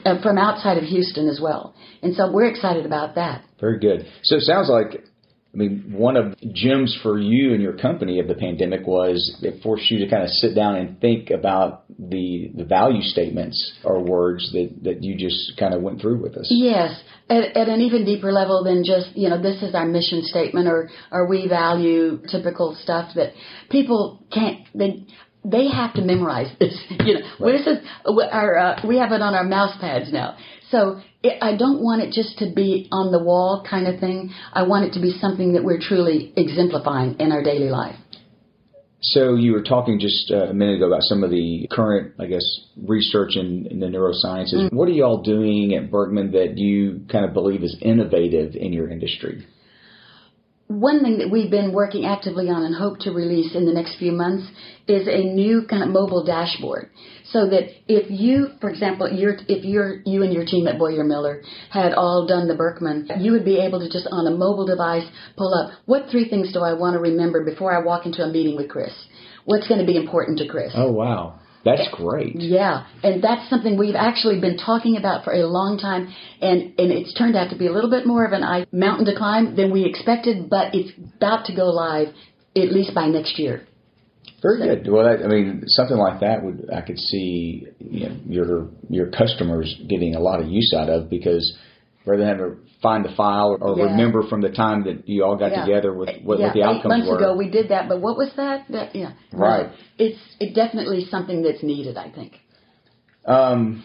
uh, 0.06 0.22
from 0.22 0.38
outside 0.38 0.78
of 0.78 0.84
Houston 0.84 1.28
as 1.28 1.40
well, 1.40 1.74
and 2.02 2.14
so 2.14 2.30
we're 2.32 2.48
excited 2.48 2.86
about 2.86 3.16
that. 3.16 3.44
Very 3.60 3.78
good. 3.78 4.06
So 4.24 4.36
it 4.36 4.42
sounds 4.42 4.68
like, 4.68 5.02
I 5.52 5.56
mean, 5.56 5.92
one 5.92 6.16
of 6.16 6.38
the 6.38 6.52
gems 6.52 6.98
for 7.02 7.18
you 7.18 7.54
and 7.54 7.62
your 7.62 7.76
company 7.76 8.20
of 8.20 8.28
the 8.28 8.34
pandemic 8.34 8.86
was 8.86 9.38
it 9.42 9.62
forced 9.62 9.90
you 9.90 9.98
to 10.04 10.10
kind 10.10 10.22
of 10.22 10.28
sit 10.28 10.54
down 10.54 10.76
and 10.76 11.00
think 11.00 11.30
about 11.30 11.84
the 11.98 12.50
the 12.54 12.64
value 12.64 13.02
statements 13.02 13.72
or 13.82 14.02
words 14.02 14.52
that 14.52 14.70
that 14.84 15.02
you 15.02 15.16
just 15.16 15.58
kind 15.58 15.74
of 15.74 15.82
went 15.82 16.00
through 16.00 16.22
with 16.22 16.36
us. 16.36 16.46
Yes, 16.50 17.02
at, 17.28 17.56
at 17.56 17.68
an 17.68 17.80
even 17.80 18.04
deeper 18.04 18.32
level 18.32 18.62
than 18.62 18.84
just 18.84 19.16
you 19.16 19.28
know 19.28 19.40
this 19.40 19.62
is 19.62 19.74
our 19.74 19.86
mission 19.86 20.22
statement 20.22 20.68
or 20.68 20.88
or 21.10 21.26
we 21.26 21.48
value 21.48 22.20
typical 22.30 22.76
stuff 22.80 23.12
that 23.14 23.32
people 23.70 24.24
can't 24.32 24.60
they 24.74 25.04
they 25.50 25.68
have 25.68 25.94
to 25.94 26.02
memorize 26.02 26.50
this. 26.58 26.76
You 27.06 27.14
know, 27.14 27.20
Right. 27.38 27.52
this 27.52 27.66
is 27.66 27.78
our 28.32 28.58
uh, 28.58 28.80
we 28.86 28.98
have 28.98 29.12
it 29.12 29.22
on 29.22 29.34
our 29.34 29.44
mouse 29.44 29.76
pads 29.80 30.12
now. 30.12 30.36
So 30.70 31.00
it, 31.22 31.38
I 31.40 31.56
don't 31.56 31.80
want 31.80 32.02
it 32.02 32.12
just 32.12 32.38
to 32.38 32.52
be 32.52 32.88
on 32.90 33.12
the 33.12 33.22
wall 33.22 33.64
kind 33.68 33.86
of 33.86 34.00
thing. 34.00 34.32
I 34.52 34.64
want 34.64 34.86
it 34.86 34.92
to 34.94 35.00
be 35.00 35.12
something 35.12 35.52
that 35.52 35.62
we're 35.62 35.78
truly 35.80 36.32
exemplifying 36.36 37.20
in 37.20 37.30
our 37.30 37.42
daily 37.42 37.68
life. 37.70 37.96
So 39.02 39.36
you 39.36 39.52
were 39.52 39.62
talking 39.62 40.00
just 40.00 40.32
uh, 40.32 40.48
a 40.48 40.54
minute 40.54 40.76
ago 40.76 40.86
about 40.86 41.02
some 41.02 41.22
of 41.22 41.30
the 41.30 41.68
current, 41.70 42.14
I 42.18 42.26
guess, 42.26 42.44
research 42.76 43.36
in, 43.36 43.68
in 43.70 43.78
the 43.78 43.86
neurosciences. 43.86 44.72
What 44.72 44.88
are 44.88 44.92
you 44.92 45.04
all 45.04 45.22
doing 45.22 45.74
at 45.74 45.90
Birkman 45.92 46.32
that 46.32 46.58
you 46.58 47.02
kind 47.12 47.24
of 47.24 47.32
believe 47.32 47.62
is 47.62 47.76
innovative 47.80 48.56
in 48.56 48.72
your 48.72 48.90
industry? 48.90 49.46
One 50.68 51.02
thing 51.02 51.18
that 51.18 51.30
we've 51.30 51.50
been 51.50 51.72
working 51.72 52.06
actively 52.06 52.50
on 52.50 52.64
and 52.64 52.74
hope 52.74 52.98
to 53.00 53.12
release 53.12 53.54
in 53.54 53.66
the 53.66 53.72
next 53.72 53.98
few 53.98 54.10
months 54.10 54.50
is 54.88 55.06
a 55.06 55.22
new 55.22 55.64
kind 55.68 55.82
of 55.82 55.90
mobile 55.90 56.24
dashboard. 56.24 56.90
So 57.30 57.48
that 57.50 57.70
if 57.86 58.10
you, 58.10 58.48
for 58.60 58.68
example, 58.68 59.08
you're, 59.08 59.36
if 59.48 59.64
you're, 59.64 60.00
you 60.04 60.24
and 60.24 60.32
your 60.32 60.44
team 60.44 60.66
at 60.66 60.78
Boyer 60.78 61.04
Miller 61.04 61.42
had 61.70 61.92
all 61.92 62.26
done 62.26 62.48
the 62.48 62.54
Birkman, 62.56 63.08
you 63.20 63.30
would 63.32 63.44
be 63.44 63.58
able 63.58 63.78
to 63.78 63.88
just 63.88 64.08
on 64.10 64.26
a 64.26 64.30
mobile 64.30 64.66
device 64.66 65.06
pull 65.36 65.54
up, 65.54 65.70
what 65.86 66.08
three 66.10 66.28
things 66.28 66.52
do 66.52 66.60
I 66.60 66.72
want 66.72 66.94
to 66.94 67.00
remember 67.00 67.44
before 67.44 67.72
I 67.72 67.80
walk 67.80 68.04
into 68.04 68.22
a 68.22 68.28
meeting 68.28 68.56
with 68.56 68.68
Chris? 68.68 68.92
What's 69.44 69.68
going 69.68 69.80
to 69.80 69.86
be 69.86 69.96
important 69.96 70.38
to 70.38 70.48
Chris? 70.48 70.72
Oh 70.74 70.90
wow, 70.90 71.38
that's 71.66 71.88
great. 71.92 72.36
Yeah, 72.36 72.86
and 73.02 73.22
that's 73.22 73.48
something 73.50 73.76
we've 73.78 73.94
actually 73.94 74.40
been 74.40 74.56
talking 74.56 74.96
about 74.96 75.24
for 75.24 75.32
a 75.32 75.46
long 75.46 75.78
time, 75.78 76.14
and 76.40 76.78
and 76.78 76.92
it's 76.92 77.12
turned 77.14 77.36
out 77.36 77.50
to 77.50 77.58
be 77.58 77.66
a 77.66 77.72
little 77.72 77.90
bit 77.90 78.06
more 78.06 78.24
of 78.24 78.32
an 78.32 78.42
I 78.42 78.66
mountain 78.72 79.06
to 79.06 79.16
climb 79.16 79.56
than 79.56 79.72
we 79.72 79.84
expected, 79.84 80.48
but 80.48 80.74
it's 80.74 80.92
about 81.16 81.46
to 81.46 81.54
go 81.54 81.66
live 81.66 82.08
at 82.56 82.72
least 82.72 82.94
by 82.94 83.06
next 83.08 83.38
year. 83.38 83.66
Very 84.42 84.76
good. 84.76 84.90
Well, 84.90 85.06
I 85.06 85.26
mean, 85.26 85.62
something 85.66 85.96
like 85.96 86.20
that 86.20 86.42
would 86.42 86.70
I 86.72 86.82
could 86.82 86.98
see 86.98 87.66
you 87.78 88.08
know, 88.08 88.16
your 88.26 88.68
your 88.88 89.10
customers 89.10 89.74
getting 89.88 90.14
a 90.14 90.20
lot 90.20 90.40
of 90.40 90.48
use 90.48 90.72
out 90.76 90.88
of 90.88 91.10
because 91.10 91.56
rather 92.06 92.24
than 92.24 92.28
having 92.28 92.56
to 92.56 92.56
find 92.80 93.04
the 93.04 93.10
file 93.10 93.58
or 93.60 93.76
Yeah. 93.76 93.84
remember 93.90 94.22
from 94.22 94.40
the 94.40 94.50
time 94.50 94.84
that 94.84 95.08
you 95.08 95.24
all 95.24 95.36
got 95.36 95.50
Yeah. 95.50 95.64
together 95.64 95.92
with 95.92 96.08
what, 96.22 96.38
yeah, 96.38 96.46
what 96.46 96.54
the 96.54 96.60
eight 96.60 96.64
outcomes 96.64 96.84
months 96.92 97.08
were. 97.08 97.16
ago 97.16 97.36
we 97.36 97.50
did 97.50 97.68
that, 97.70 97.88
but 97.88 98.00
what 98.00 98.16
was 98.16 98.32
that? 98.36 98.64
that 98.70 98.94
yeah, 98.94 99.12
Right. 99.32 99.68
It's 99.98 100.18
it 100.40 100.54
definitely 100.54 101.04
something 101.06 101.42
that's 101.42 101.62
needed, 101.62 101.96
I 101.96 102.08
think. 102.10 102.32
Um, 103.26 103.82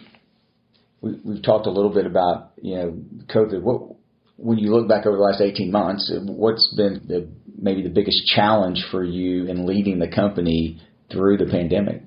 we, 1.01 1.19
we've 1.25 1.41
talked 1.41 1.65
a 1.65 1.71
little 1.71 1.89
bit 1.91 2.05
about 2.05 2.51
you 2.62 2.75
know 2.75 2.93
COVID. 3.27 3.62
What 3.63 3.95
when 4.38 4.57
you 4.60 4.71
look 4.73 4.88
back 4.88 5.05
over 5.05 5.17
the 5.17 5.23
last 5.23 5.41
eighteen 5.41 5.71
months, 5.71 6.12
what's 6.25 6.73
been 6.75 7.01
the 7.07 7.27
maybe 7.60 7.81
the 7.81 7.89
biggest 7.89 8.25
challenge 8.27 8.86
for 8.91 9.03
you 9.03 9.47
in 9.47 9.65
leading 9.65 9.99
the 9.99 10.07
company 10.07 10.77
through 11.12 11.38
the 11.38 11.45
pandemic? 11.45 12.03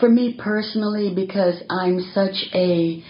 For 0.00 0.08
me 0.08 0.34
personally, 0.38 1.12
because 1.14 1.62
I'm 1.70 2.00
such 2.12 2.34
a, 2.52 3.02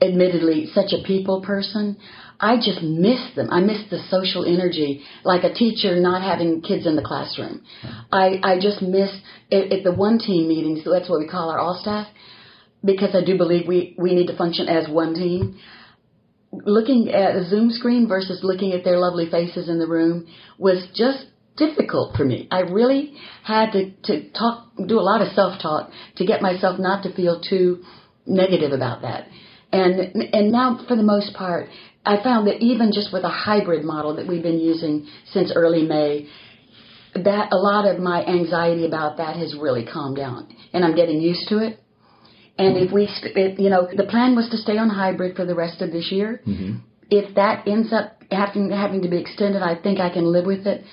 admittedly, 0.00 0.66
such 0.74 0.92
a 0.92 1.06
people 1.06 1.42
person, 1.42 1.96
I 2.38 2.56
just 2.56 2.82
miss 2.82 3.20
them. 3.36 3.48
I 3.50 3.60
miss 3.60 3.82
the 3.90 3.98
social 4.08 4.46
energy, 4.46 5.02
like 5.24 5.44
a 5.44 5.52
teacher 5.52 6.00
not 6.00 6.22
having 6.22 6.62
kids 6.62 6.86
in 6.86 6.96
the 6.96 7.02
classroom. 7.02 7.62
I, 8.10 8.40
I 8.42 8.58
just 8.58 8.80
miss, 8.80 9.10
at, 9.52 9.72
at 9.72 9.84
the 9.84 9.92
one 9.92 10.18
team 10.18 10.48
meetings, 10.48 10.80
that's 10.84 11.10
what 11.10 11.20
we 11.20 11.28
call 11.28 11.50
our 11.50 11.58
all 11.58 11.78
staff, 11.80 12.06
because 12.82 13.14
I 13.14 13.22
do 13.24 13.36
believe 13.36 13.68
we, 13.68 13.94
we 13.98 14.14
need 14.14 14.28
to 14.28 14.36
function 14.36 14.68
as 14.68 14.88
one 14.88 15.14
team. 15.14 15.58
Looking 16.50 17.10
at 17.10 17.36
a 17.36 17.48
Zoom 17.48 17.70
screen 17.70 18.08
versus 18.08 18.40
looking 18.42 18.72
at 18.72 18.84
their 18.84 18.98
lovely 18.98 19.28
faces 19.30 19.68
in 19.68 19.78
the 19.78 19.86
room 19.86 20.26
was 20.58 20.88
just 20.94 21.26
difficult 21.56 22.16
for 22.16 22.24
me. 22.24 22.48
I 22.50 22.60
really 22.60 23.14
had 23.44 23.72
to, 23.72 23.90
to 24.04 24.30
talk, 24.30 24.72
do 24.86 24.98
a 24.98 25.02
lot 25.02 25.20
of 25.20 25.28
self-talk 25.34 25.90
to 26.16 26.24
get 26.24 26.40
myself 26.40 26.80
not 26.80 27.02
to 27.02 27.14
feel 27.14 27.42
too 27.42 27.82
negative 28.26 28.72
about 28.72 29.02
that. 29.02 29.28
And 29.72 30.16
and 30.34 30.50
now, 30.50 30.84
for 30.88 30.96
the 30.96 31.02
most 31.02 31.32
part, 31.34 31.68
I 32.04 32.22
found 32.22 32.46
that 32.48 32.60
even 32.60 32.92
just 32.92 33.12
with 33.12 33.24
a 33.24 33.28
hybrid 33.28 33.84
model 33.84 34.16
that 34.16 34.26
we've 34.26 34.42
been 34.42 34.58
using 34.58 35.06
since 35.32 35.52
early 35.54 35.82
May, 35.86 36.28
that 37.14 37.52
a 37.52 37.56
lot 37.56 37.86
of 37.86 38.00
my 38.00 38.24
anxiety 38.24 38.86
about 38.86 39.18
that 39.18 39.36
has 39.36 39.54
really 39.54 39.84
calmed 39.84 40.16
down, 40.16 40.48
and 40.72 40.84
I'm 40.84 40.96
getting 40.96 41.20
used 41.20 41.48
to 41.48 41.58
it. 41.58 41.78
And 42.58 42.76
if 42.76 42.92
we, 42.92 43.08
it, 43.22 43.58
you 43.58 43.70
know, 43.70 43.88
the 43.90 44.04
plan 44.04 44.36
was 44.36 44.48
to 44.50 44.56
stay 44.58 44.76
on 44.76 44.90
hybrid 44.90 45.34
for 45.34 45.46
the 45.46 45.54
rest 45.54 45.80
of 45.80 45.92
this 45.92 46.12
year. 46.12 46.42
Mm-hmm. 46.46 46.78
If 47.10 47.34
that 47.36 47.66
ends 47.66 47.92
up 47.92 48.22
having 48.30 48.70
having 48.70 49.02
to 49.02 49.08
be 49.08 49.18
extended, 49.18 49.62
I 49.62 49.80
think 49.80 49.98
I 49.98 50.10
can 50.10 50.24
live 50.24 50.46
with 50.46 50.66
it. 50.66 50.84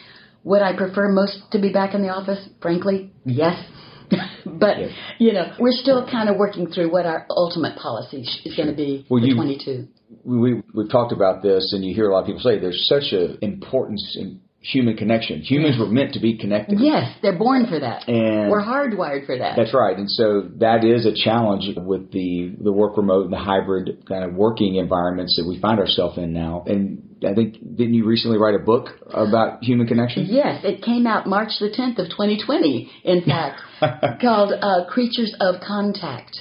Would 0.43 0.61
I 0.61 0.75
prefer 0.75 1.09
most 1.09 1.41
to 1.51 1.59
be 1.59 1.71
back 1.73 1.93
in 1.93 2.01
the 2.01 2.09
office? 2.09 2.47
Frankly, 2.61 3.11
yes. 3.25 3.61
but 4.45 4.79
yes. 4.79 4.91
you 5.19 5.33
know, 5.33 5.53
we're 5.59 5.71
still 5.71 6.07
kind 6.09 6.29
of 6.29 6.37
working 6.37 6.67
through 6.67 6.91
what 6.91 7.05
our 7.05 7.25
ultimate 7.29 7.77
policy 7.77 8.25
is 8.45 8.55
going 8.55 8.69
to 8.69 8.75
be 8.75 9.05
well, 9.09 9.21
for 9.21 9.27
you, 9.27 9.35
22. 9.35 9.87
We 10.23 10.61
we've 10.73 10.89
talked 10.89 11.11
about 11.11 11.43
this, 11.43 11.73
and 11.73 11.83
you 11.83 11.93
hear 11.93 12.09
a 12.09 12.13
lot 12.13 12.21
of 12.21 12.25
people 12.25 12.41
say 12.41 12.59
there's 12.59 12.87
such 12.87 13.11
an 13.11 13.37
importance 13.41 14.17
in 14.19 14.41
human 14.61 14.97
connection. 14.97 15.41
Humans 15.41 15.75
yes. 15.77 15.79
were 15.79 15.91
meant 15.91 16.13
to 16.13 16.19
be 16.19 16.37
connected. 16.37 16.79
Yes, 16.79 17.15
they're 17.21 17.37
born 17.37 17.67
for 17.67 17.79
that. 17.79 18.07
And 18.07 18.49
we're 18.49 18.61
hardwired 18.61 19.25
for 19.25 19.37
that. 19.37 19.55
That's 19.55 19.73
right. 19.73 19.95
And 19.95 20.09
so 20.09 20.49
that 20.59 20.83
is 20.83 21.05
a 21.05 21.13
challenge 21.13 21.77
with 21.77 22.11
the 22.11 22.55
the 22.59 22.71
work 22.71 22.97
remote 22.97 23.25
and 23.25 23.33
the 23.33 23.37
hybrid 23.37 24.05
kind 24.07 24.23
of 24.23 24.33
working 24.33 24.75
environments 24.75 25.35
that 25.37 25.47
we 25.47 25.59
find 25.59 25.79
ourselves 25.79 26.17
in 26.17 26.33
now. 26.33 26.63
And 26.65 27.17
I 27.25 27.33
think 27.33 27.53
didn't 27.53 27.93
you 27.93 28.05
recently 28.05 28.37
write 28.37 28.55
a 28.55 28.63
book 28.63 28.89
about 29.11 29.63
human 29.63 29.87
connection? 29.87 30.25
Yes, 30.27 30.63
it 30.63 30.83
came 30.83 31.07
out 31.07 31.27
March 31.27 31.51
the 31.59 31.69
10th 31.69 31.99
of 31.99 32.09
2020. 32.09 32.91
In 33.03 33.23
fact, 33.23 33.61
called 34.21 34.53
uh, 34.53 34.85
"Creatures 34.89 35.35
of 35.39 35.61
Contact." 35.65 36.37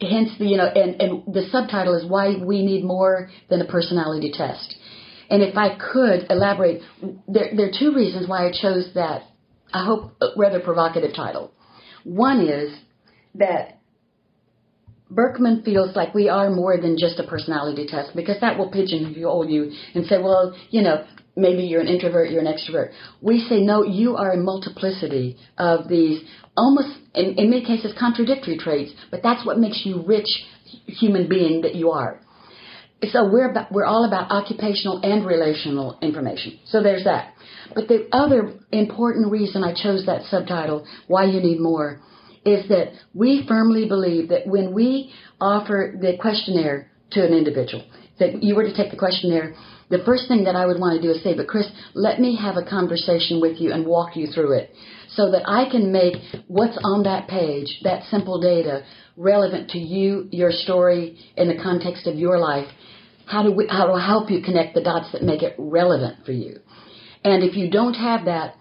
Hence, 0.00 0.30
the 0.38 0.46
you 0.46 0.56
know, 0.56 0.66
and 0.66 1.00
and 1.00 1.34
the 1.34 1.48
subtitle 1.50 1.94
is 1.94 2.08
"Why 2.08 2.36
We 2.36 2.64
Need 2.64 2.84
More 2.84 3.30
Than 3.48 3.60
a 3.60 3.66
Personality 3.66 4.32
Test." 4.32 4.76
And 5.30 5.42
if 5.42 5.56
I 5.56 5.76
could 5.76 6.26
elaborate, 6.30 6.82
there, 7.26 7.50
there 7.54 7.68
are 7.68 7.78
two 7.78 7.94
reasons 7.94 8.28
why 8.28 8.46
I 8.46 8.50
chose 8.50 8.90
that, 8.94 9.22
I 9.72 9.84
hope, 9.84 10.12
uh, 10.20 10.28
rather 10.36 10.60
provocative 10.60 11.14
title. 11.14 11.52
One 12.04 12.40
is 12.48 12.72
that 13.34 13.78
Birkman 15.10 15.64
feels 15.64 15.96
like 15.96 16.14
we 16.14 16.28
are 16.28 16.50
more 16.50 16.78
than 16.78 16.96
just 16.98 17.18
a 17.18 17.24
personality 17.24 17.86
test 17.86 18.14
because 18.14 18.40
that 18.40 18.58
will 18.58 18.70
pigeonhole 18.70 19.48
you 19.48 19.72
and 19.94 20.06
say, 20.06 20.20
well, 20.20 20.54
you 20.70 20.82
know, 20.82 21.04
maybe 21.34 21.62
you're 21.62 21.80
an 21.80 21.88
introvert, 21.88 22.30
you're 22.30 22.42
an 22.42 22.52
extrovert. 22.52 22.92
We 23.22 23.40
say, 23.48 23.60
no, 23.60 23.84
you 23.84 24.16
are 24.16 24.32
a 24.32 24.36
multiplicity 24.36 25.36
of 25.56 25.88
these 25.88 26.22
almost, 26.56 26.98
in, 27.14 27.38
in 27.38 27.50
many 27.50 27.64
cases, 27.64 27.94
contradictory 27.98 28.58
traits, 28.58 28.92
but 29.10 29.22
that's 29.22 29.46
what 29.46 29.58
makes 29.58 29.82
you 29.84 30.02
rich 30.06 30.28
human 30.86 31.28
being 31.28 31.62
that 31.62 31.74
you 31.74 31.90
are 31.90 32.20
so 33.12 33.30
we're 33.30 33.50
about, 33.50 33.70
we're 33.70 33.84
all 33.84 34.04
about 34.04 34.30
occupational 34.30 35.00
and 35.02 35.24
relational 35.24 35.98
information. 36.02 36.58
So 36.66 36.82
there's 36.82 37.04
that. 37.04 37.34
But 37.74 37.88
the 37.88 38.08
other 38.12 38.54
important 38.72 39.30
reason 39.30 39.62
I 39.62 39.72
chose 39.72 40.06
that 40.06 40.22
subtitle, 40.24 40.86
Why 41.06 41.24
You 41.24 41.40
Need 41.40 41.60
More, 41.60 42.00
is 42.44 42.68
that 42.68 42.92
we 43.14 43.44
firmly 43.46 43.86
believe 43.86 44.30
that 44.30 44.46
when 44.46 44.72
we 44.72 45.12
offer 45.40 45.94
the 46.00 46.16
questionnaire 46.20 46.90
to 47.12 47.24
an 47.24 47.32
individual, 47.32 47.84
that 48.18 48.42
you 48.42 48.56
were 48.56 48.64
to 48.64 48.74
take 48.74 48.90
the 48.90 48.96
questionnaire, 48.96 49.54
the 49.90 50.02
first 50.04 50.28
thing 50.28 50.44
that 50.44 50.56
I 50.56 50.66
would 50.66 50.80
want 50.80 51.00
to 51.00 51.02
do 51.06 51.12
is 51.12 51.22
say, 51.22 51.34
but 51.34 51.46
Chris, 51.46 51.66
let 51.94 52.20
me 52.20 52.36
have 52.36 52.56
a 52.56 52.68
conversation 52.68 53.40
with 53.40 53.60
you 53.60 53.72
and 53.72 53.86
walk 53.86 54.16
you 54.16 54.26
through 54.26 54.58
it 54.58 54.70
so 55.18 55.32
that 55.32 55.42
I 55.48 55.68
can 55.68 55.90
make 55.90 56.14
what's 56.46 56.78
on 56.84 57.02
that 57.02 57.26
page, 57.26 57.80
that 57.82 58.04
simple 58.04 58.40
data, 58.40 58.84
relevant 59.16 59.68
to 59.70 59.78
you, 59.78 60.28
your 60.30 60.52
story, 60.52 61.18
in 61.36 61.48
the 61.48 61.60
context 61.60 62.06
of 62.06 62.14
your 62.14 62.38
life, 62.38 62.68
how 63.26 63.42
do 63.42 63.50
we, 63.52 63.66
how 63.68 63.92
to 63.92 64.00
help 64.00 64.30
you 64.30 64.40
connect 64.40 64.76
the 64.76 64.80
dots 64.80 65.10
that 65.12 65.24
make 65.24 65.42
it 65.42 65.56
relevant 65.58 66.24
for 66.24 66.30
you. 66.30 66.60
And 67.24 67.42
if 67.42 67.56
you 67.56 67.68
don't 67.68 67.94
have 67.94 68.26
that, 68.26 68.54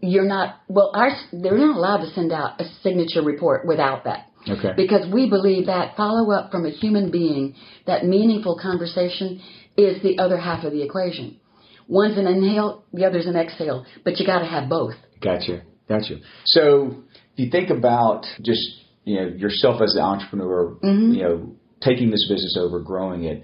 you're 0.00 0.28
not, 0.28 0.60
well, 0.68 0.92
our, 0.94 1.10
they're 1.32 1.58
not 1.58 1.76
allowed 1.76 2.02
to 2.04 2.10
send 2.10 2.32
out 2.32 2.60
a 2.60 2.64
signature 2.84 3.22
report 3.22 3.66
without 3.66 4.04
that. 4.04 4.30
Okay. 4.48 4.74
Because 4.76 5.12
we 5.12 5.28
believe 5.28 5.66
that 5.66 5.96
follow 5.96 6.30
up 6.30 6.52
from 6.52 6.66
a 6.66 6.70
human 6.70 7.10
being, 7.10 7.56
that 7.88 8.04
meaningful 8.04 8.60
conversation 8.62 9.42
is 9.76 10.00
the 10.04 10.20
other 10.20 10.38
half 10.38 10.62
of 10.62 10.72
the 10.72 10.82
equation. 10.84 11.40
One's 11.88 12.16
an 12.16 12.28
inhale, 12.28 12.84
the 12.92 13.04
other's 13.04 13.26
an 13.26 13.34
exhale, 13.34 13.84
but 14.04 14.20
you 14.20 14.26
got 14.26 14.38
to 14.38 14.46
have 14.46 14.68
both. 14.68 14.94
Gotcha. 15.20 15.62
Gotcha. 15.88 16.16
So 16.44 17.04
if 17.32 17.38
you 17.44 17.50
think 17.50 17.70
about 17.70 18.26
just, 18.42 18.66
you 19.04 19.20
know, 19.20 19.28
yourself 19.28 19.80
as 19.80 19.94
the 19.94 20.00
entrepreneur, 20.00 20.76
mm-hmm. 20.82 21.12
you 21.12 21.22
know, 21.22 21.56
taking 21.80 22.10
this 22.10 22.26
business 22.28 22.56
over, 22.58 22.80
growing 22.80 23.24
it, 23.24 23.42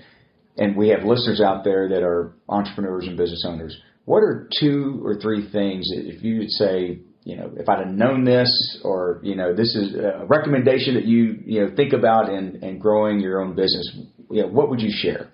and 0.57 0.77
we 0.77 0.89
have 0.89 1.05
listeners 1.05 1.41
out 1.41 1.65
there 1.65 1.89
that 1.89 2.03
are 2.03 2.35
entrepreneurs 2.49 3.07
and 3.07 3.17
business 3.17 3.45
owners. 3.47 3.77
What 4.05 4.19
are 4.19 4.49
two 4.59 5.01
or 5.05 5.21
three 5.21 5.49
things 5.51 5.89
that 5.91 6.07
if 6.07 6.23
you 6.23 6.39
would 6.39 6.51
say, 6.51 7.01
you 7.25 7.37
know, 7.37 7.53
if 7.57 7.69
I'd 7.69 7.87
have 7.87 7.95
known 7.95 8.25
this, 8.25 8.81
or 8.83 9.21
you 9.23 9.37
know, 9.37 9.55
this 9.55 9.77
is 9.77 9.95
a 9.95 10.27
recommendation 10.27 10.95
that 10.95 11.05
you 11.05 11.39
you 11.47 11.61
know 11.61 11.77
think 11.77 11.93
about 11.93 12.29
in, 12.29 12.63
in 12.65 12.79
growing 12.79 13.21
your 13.21 13.41
own 13.41 13.55
business, 13.55 13.97
you 14.31 14.43
know, 14.43 14.49
what 14.49 14.69
would 14.71 14.81
you 14.81 14.91
share? 14.93 15.31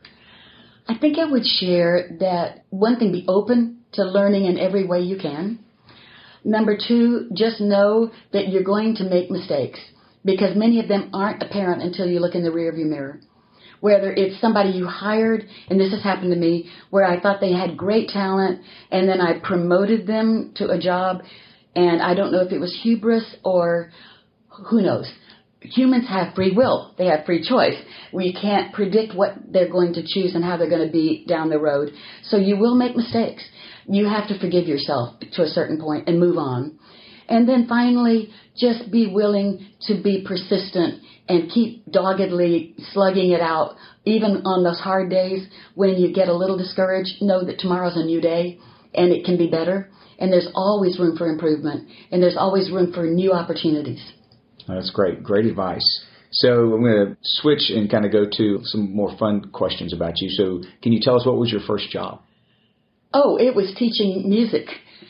I 0.87 0.99
think 0.99 1.19
I 1.19 1.25
would 1.25 1.47
share 1.47 2.17
that 2.21 2.65
one 2.69 2.99
thing: 2.99 3.11
be 3.11 3.25
open 3.27 3.85
to 3.93 4.05
learning 4.05 4.45
in 4.45 4.59
every 4.59 4.87
way 4.87 5.01
you 5.01 5.17
can. 5.17 5.65
Number 6.45 6.77
two, 6.77 7.29
just 7.35 7.61
know 7.61 8.11
that 8.33 8.49
you're 8.49 8.63
going 8.63 8.95
to 8.97 9.05
make 9.05 9.31
mistakes 9.31 9.81
because 10.25 10.57
many 10.57 10.81
of 10.81 10.89
them 10.89 11.11
aren't 11.13 11.43
apparent 11.43 11.83
until 11.83 12.07
you 12.07 12.21
look 12.21 12.35
in 12.35 12.43
the 12.43 12.51
rearview 12.51 12.87
mirror 12.87 13.21
whether 13.81 14.13
it's 14.13 14.41
somebody 14.41 14.71
you 14.71 14.87
hired, 14.87 15.47
and 15.69 15.79
this 15.79 15.93
has 15.93 16.03
happened 16.03 16.33
to 16.33 16.39
me, 16.39 16.71
where 16.91 17.05
I 17.05 17.21
thought 17.21 17.41
they 17.41 17.53
had 17.53 17.77
great 17.77 18.09
talent, 18.09 18.61
and 18.91 19.09
then 19.09 19.21
I 19.21 19.39
promoted 19.39 20.07
them 20.07 20.53
to 20.57 20.71
a 20.71 20.79
job, 20.79 21.23
and 21.77 22.03
I 22.03 22.15
don't 22.15 22.33
know 22.33 22.41
if 22.41 22.53
it 22.53 22.59
was 22.59 22.77
hubris 22.83 23.37
or 23.45 23.91
who 24.49 24.83
knows. 24.83 25.11
Humans 25.61 26.09
have 26.09 26.35
free 26.35 26.53
will. 26.55 26.95
They 26.99 27.07
have 27.07 27.27
free 27.27 27.47
choice. 27.47 27.75
We 28.13 28.33
can't 28.33 28.73
predict 28.73 29.15
what 29.15 29.35
they're 29.51 29.71
going 29.71 29.95
to 29.95 30.03
choose 30.07 30.35
and 30.35 30.45
how 30.45 30.57
they're 30.57 30.71
going 30.71 30.87
to 30.87 30.93
be 30.93 31.25
down 31.27 31.51
the 31.51 31.59
road. 31.59 31.93
So 32.25 32.37
you 32.37 32.57
will 32.57 32.77
make 32.77 32.97
mistakes. 32.97 33.45
You 33.87 34.09
have 34.09 34.29
to 34.29 34.39
forgive 34.39 34.67
yourself 34.67 35.19
to 35.33 35.43
a 35.43 35.49
certain 35.49 35.81
point 35.81 36.09
and 36.09 36.21
move 36.21 36.39
on. 36.39 36.79
And 37.29 37.49
then 37.49 37.67
finally, 37.69 38.31
just 38.57 38.91
be 38.91 39.07
willing 39.07 39.67
to 39.83 40.01
be 40.03 40.25
persistent 40.27 41.03
and 41.29 41.51
keep 41.51 41.85
doggedly 41.91 42.75
slugging 42.93 43.33
it 43.33 43.41
out. 43.41 43.77
Even 44.05 44.43
on 44.47 44.65
those 44.65 44.81
hard 44.81 45.11
days 45.11 45.47
when 45.75 45.97
you 45.97 46.13
get 46.13 46.29
a 46.29 46.35
little 46.35 46.57
discouraged, 46.57 47.21
know 47.21 47.45
that 47.45 47.59
tomorrow's 47.59 47.97
a 47.97 48.05
new 48.05 48.21
day 48.21 48.59
and 48.95 49.13
it 49.13 49.25
can 49.25 49.37
be 49.37 49.49
better. 49.49 49.91
And 50.19 50.33
there's 50.33 50.49
always 50.55 50.99
room 50.99 51.17
for 51.17 51.29
improvement 51.29 51.89
and 52.11 52.23
there's 52.23 52.37
always 52.37 52.71
room 52.71 52.93
for 52.93 53.05
new 53.05 53.33
opportunities. 53.33 54.01
That's 54.69 54.91
great. 54.91 55.23
Great 55.23 55.47
advice. 55.47 56.05
So 56.31 56.75
I'm 56.75 56.83
going 56.83 57.07
to 57.07 57.17
switch 57.23 57.71
and 57.71 57.91
kind 57.91 58.05
of 58.05 58.13
go 58.13 58.27
to 58.37 58.61
some 58.65 58.95
more 58.95 59.17
fun 59.19 59.51
questions 59.51 59.95
about 59.95 60.21
you. 60.21 60.29
So 60.29 60.63
can 60.83 60.93
you 60.93 61.01
tell 61.03 61.17
us 61.17 61.27
what 61.27 61.37
was 61.37 61.51
your 61.51 61.63
first 61.67 61.91
job? 61.91 62.21
Oh, 63.15 63.37
it 63.37 63.55
was 63.55 63.75
teaching 63.77 64.29
music. 64.29 64.67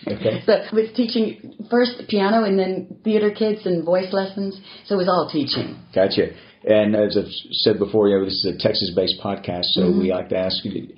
Okay. 0.07 0.43
So 0.47 0.53
I 0.53 0.75
was 0.75 0.91
teaching 0.95 1.67
first 1.71 2.03
piano 2.09 2.45
and 2.45 2.59
then 2.59 2.99
theater 3.03 3.33
kids 3.33 3.67
and 3.67 3.85
voice 3.85 4.13
lessons. 4.13 4.61
So 4.87 4.95
it 4.95 4.99
was 4.99 5.09
all 5.09 5.29
teaching. 5.31 5.77
Gotcha. 5.93 6.29
And 6.65 6.95
as 6.95 7.17
I've 7.17 7.33
said 7.53 7.79
before, 7.79 8.09
you 8.09 8.19
know, 8.19 8.25
this 8.25 8.45
is 8.45 8.55
a 8.55 8.59
Texas-based 8.59 9.21
podcast, 9.23 9.65
so 9.67 9.83
mm-hmm. 9.83 10.01
we 10.01 10.13
like 10.13 10.29
to 10.31 10.39
ask 10.39 10.65
you, 10.65 10.95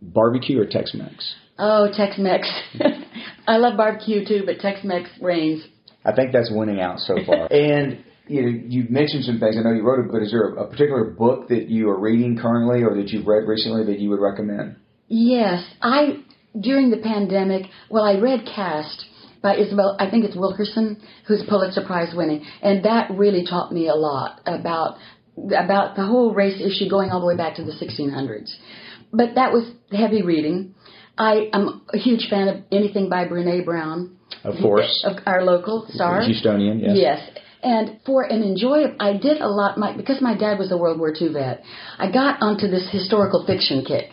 barbecue 0.00 0.60
or 0.60 0.66
Tex-Mex? 0.66 1.34
Oh, 1.58 1.88
Tex-Mex. 1.94 2.48
I 3.46 3.58
love 3.58 3.76
barbecue 3.76 4.26
too, 4.26 4.42
but 4.46 4.60
Tex-Mex 4.60 5.10
reigns. 5.20 5.64
I 6.04 6.12
think 6.12 6.32
that's 6.32 6.50
winning 6.50 6.80
out 6.80 7.00
so 7.00 7.16
far. 7.26 7.46
and 7.52 8.04
you 8.26 8.42
know, 8.42 8.62
you 8.68 8.86
mentioned 8.88 9.24
some 9.24 9.38
things. 9.38 9.56
I 9.58 9.62
know 9.62 9.72
you 9.74 9.82
wrote 9.82 10.00
a 10.00 10.10
book. 10.10 10.22
Is 10.22 10.30
there 10.30 10.48
a 10.54 10.66
particular 10.66 11.04
book 11.04 11.48
that 11.48 11.68
you 11.68 11.90
are 11.90 11.98
reading 11.98 12.38
currently, 12.38 12.82
or 12.82 12.94
that 12.96 13.08
you've 13.08 13.26
read 13.26 13.46
recently 13.46 13.84
that 13.86 13.98
you 13.98 14.10
would 14.10 14.20
recommend? 14.20 14.76
Yes, 15.08 15.62
I 15.82 16.24
during 16.58 16.90
the 16.90 16.98
pandemic, 16.98 17.66
well, 17.90 18.04
I 18.04 18.18
read 18.18 18.46
Caste 18.46 19.06
by 19.42 19.56
Isabel, 19.56 19.94
I 20.00 20.10
think 20.10 20.24
it's 20.24 20.34
Wilkerson, 20.34 21.02
who's 21.26 21.42
Pulitzer 21.46 21.84
Prize 21.84 22.14
winning, 22.16 22.46
and 22.62 22.82
that 22.86 23.10
really 23.10 23.44
taught 23.44 23.72
me 23.72 23.88
a 23.88 23.94
lot 23.94 24.40
about 24.46 24.96
about 25.58 25.96
the 25.96 26.06
whole 26.06 26.32
race 26.32 26.60
issue 26.60 26.88
going 26.88 27.10
all 27.10 27.20
the 27.20 27.26
way 27.26 27.36
back 27.36 27.56
to 27.56 27.64
the 27.64 27.72
1600s. 27.72 28.54
But 29.12 29.34
that 29.34 29.52
was 29.52 29.70
heavy 29.90 30.22
reading. 30.22 30.74
I 31.18 31.50
am 31.52 31.82
a 31.92 31.98
huge 31.98 32.28
fan 32.30 32.48
of 32.48 32.62
anything 32.72 33.10
by 33.10 33.26
Brene 33.26 33.64
Brown. 33.64 34.16
Of 34.44 34.56
course. 34.60 35.04
Of 35.04 35.16
our 35.26 35.42
local 35.42 35.86
star. 35.88 36.20
Houstonian, 36.22 36.80
yes. 36.80 36.92
Yes. 36.94 37.30
And 37.62 37.98
for 38.04 38.24
an 38.24 38.42
enjoy, 38.42 38.94
I 39.00 39.14
did 39.16 39.40
a 39.40 39.48
lot, 39.48 39.78
my, 39.78 39.96
because 39.96 40.20
my 40.20 40.36
dad 40.36 40.58
was 40.58 40.70
a 40.70 40.76
World 40.76 40.98
War 40.98 41.14
II 41.18 41.32
vet, 41.32 41.62
I 41.98 42.10
got 42.12 42.42
onto 42.42 42.68
this 42.68 42.86
historical 42.92 43.46
fiction 43.46 43.82
kick 43.86 44.10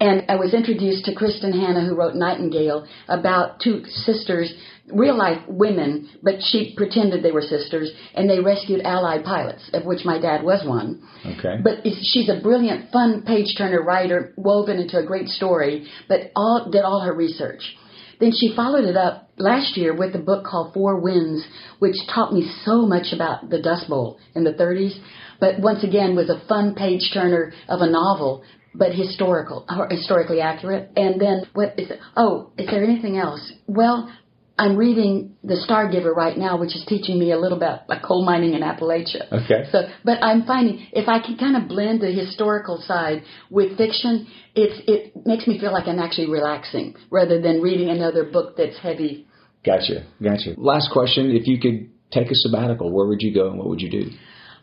And 0.00 0.24
I 0.28 0.34
was 0.34 0.54
introduced 0.54 1.04
to 1.04 1.14
Kristin 1.14 1.52
Hannah, 1.52 1.86
who 1.86 1.94
wrote 1.94 2.16
Nightingale, 2.16 2.88
about 3.06 3.60
two 3.60 3.84
sisters, 3.84 4.52
real 4.92 5.16
life 5.16 5.38
women, 5.46 6.08
but 6.20 6.42
she 6.42 6.74
pretended 6.76 7.22
they 7.22 7.30
were 7.30 7.42
sisters, 7.42 7.92
and 8.14 8.28
they 8.28 8.40
rescued 8.40 8.80
Allied 8.80 9.24
pilots, 9.24 9.70
of 9.72 9.84
which 9.84 10.04
my 10.04 10.18
dad 10.18 10.42
was 10.42 10.66
one. 10.66 11.00
Okay. 11.24 11.58
But 11.62 11.84
she's 11.84 12.28
a 12.28 12.40
brilliant, 12.42 12.90
fun 12.90 13.22
page 13.22 13.54
turner 13.56 13.82
writer, 13.82 14.32
woven 14.36 14.78
into 14.78 14.98
a 14.98 15.06
great 15.06 15.28
story, 15.28 15.86
but 16.08 16.32
all 16.34 16.70
did 16.72 16.82
all 16.82 17.00
her 17.02 17.14
research. 17.14 17.76
Then 18.20 18.32
she 18.32 18.54
followed 18.54 18.84
it 18.84 18.96
up 18.96 19.30
last 19.38 19.76
year 19.76 19.96
with 19.96 20.14
a 20.14 20.18
book 20.18 20.44
called 20.44 20.74
Four 20.74 21.00
Winds, 21.00 21.42
which 21.78 21.96
taught 22.14 22.34
me 22.34 22.50
so 22.64 22.86
much 22.86 23.12
about 23.14 23.48
the 23.48 23.60
Dust 23.60 23.88
Bowl 23.88 24.18
in 24.34 24.44
the 24.44 24.52
30s, 24.52 24.94
but 25.40 25.58
once 25.58 25.82
again 25.82 26.14
was 26.14 26.28
a 26.28 26.46
fun 26.46 26.74
page 26.74 27.10
turner 27.14 27.52
of 27.68 27.80
a 27.80 27.90
novel 27.90 28.44
but 28.74 28.94
historical, 28.94 29.66
historically 29.90 30.40
accurate. 30.40 30.90
And 30.96 31.20
then 31.20 31.42
what 31.54 31.74
is 31.78 31.90
it? 31.90 31.98
Oh, 32.16 32.50
is 32.56 32.68
there 32.70 32.84
anything 32.84 33.16
else? 33.16 33.52
Well, 33.66 34.12
I'm 34.60 34.76
reading 34.76 35.36
The 35.42 35.56
Star 35.56 35.90
Giver 35.90 36.12
right 36.12 36.36
now, 36.36 36.58
which 36.58 36.76
is 36.76 36.84
teaching 36.86 37.18
me 37.18 37.32
a 37.32 37.38
little 37.38 37.56
about 37.56 37.88
like 37.88 38.02
coal 38.02 38.26
mining 38.26 38.52
in 38.52 38.60
Appalachia. 38.60 39.24
Okay. 39.32 39.66
So, 39.72 39.88
but 40.04 40.22
I'm 40.22 40.44
finding 40.44 40.86
if 40.92 41.08
I 41.08 41.18
can 41.18 41.38
kind 41.38 41.56
of 41.56 41.66
blend 41.66 42.02
the 42.02 42.12
historical 42.12 42.76
side 42.76 43.22
with 43.48 43.78
fiction, 43.78 44.26
it's 44.54 44.78
it 44.86 45.26
makes 45.26 45.46
me 45.46 45.58
feel 45.58 45.72
like 45.72 45.88
I'm 45.88 45.98
actually 45.98 46.28
relaxing 46.28 46.94
rather 47.10 47.40
than 47.40 47.62
reading 47.62 47.88
another 47.88 48.22
book 48.22 48.58
that's 48.58 48.78
heavy. 48.78 49.26
Gotcha. 49.64 50.04
Gotcha. 50.22 50.52
Last 50.58 50.90
question: 50.92 51.30
If 51.30 51.46
you 51.46 51.58
could 51.58 51.88
take 52.12 52.30
a 52.30 52.34
sabbatical, 52.34 52.92
where 52.92 53.06
would 53.06 53.22
you 53.22 53.32
go 53.32 53.48
and 53.48 53.58
what 53.58 53.66
would 53.66 53.80
you 53.80 53.90
do? 53.90 54.10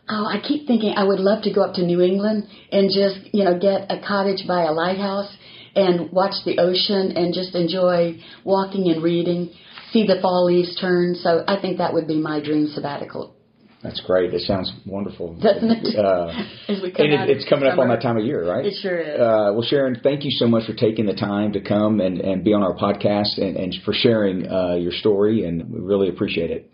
Oh, 0.08 0.26
I 0.26 0.40
keep 0.40 0.68
thinking 0.68 0.94
I 0.96 1.02
would 1.02 1.18
love 1.18 1.42
to 1.42 1.52
go 1.52 1.62
up 1.62 1.74
to 1.74 1.84
New 1.84 2.00
England 2.00 2.46
and 2.70 2.88
just, 2.88 3.34
you 3.34 3.44
know, 3.44 3.58
get 3.58 3.90
a 3.90 4.00
cottage 4.00 4.46
by 4.46 4.62
a 4.62 4.72
lighthouse 4.72 5.36
and 5.74 6.10
watch 6.12 6.34
the 6.46 6.58
ocean 6.58 7.16
and 7.16 7.34
just 7.34 7.54
enjoy 7.54 8.18
walking 8.44 8.90
and 8.90 9.02
reading, 9.02 9.50
see 9.92 10.06
the 10.06 10.20
fall 10.20 10.46
leaves 10.46 10.76
turn. 10.80 11.14
So 11.14 11.44
I 11.46 11.60
think 11.60 11.78
that 11.78 11.92
would 11.94 12.06
be 12.06 12.18
my 12.18 12.40
dream 12.40 12.68
sabbatical. 12.68 13.34
That's 13.82 14.00
great. 14.00 14.34
It 14.34 14.42
sounds 14.42 14.72
wonderful. 14.84 15.34
Doesn't 15.34 15.70
it? 15.70 15.96
Uh, 15.96 16.32
As 16.68 16.82
we 16.82 16.90
come 16.90 17.06
and 17.06 17.30
it, 17.30 17.36
it's 17.36 17.48
coming 17.48 17.68
up 17.68 17.78
on 17.78 17.88
that 17.88 18.02
time 18.02 18.16
of 18.16 18.24
year, 18.24 18.44
right? 18.44 18.66
It 18.66 18.74
sure 18.82 18.98
is. 18.98 19.20
Uh, 19.20 19.52
well, 19.54 19.62
Sharon, 19.62 20.00
thank 20.02 20.24
you 20.24 20.32
so 20.32 20.48
much 20.48 20.66
for 20.66 20.74
taking 20.74 21.06
the 21.06 21.14
time 21.14 21.52
to 21.52 21.60
come 21.60 22.00
and, 22.00 22.20
and 22.20 22.42
be 22.42 22.52
on 22.52 22.62
our 22.62 22.74
podcast 22.74 23.38
and, 23.38 23.56
and 23.56 23.74
for 23.84 23.92
sharing 23.94 24.50
uh, 24.50 24.74
your 24.74 24.90
story, 24.90 25.44
and 25.44 25.70
we 25.70 25.78
really 25.78 26.08
appreciate 26.08 26.50
it. 26.50 26.72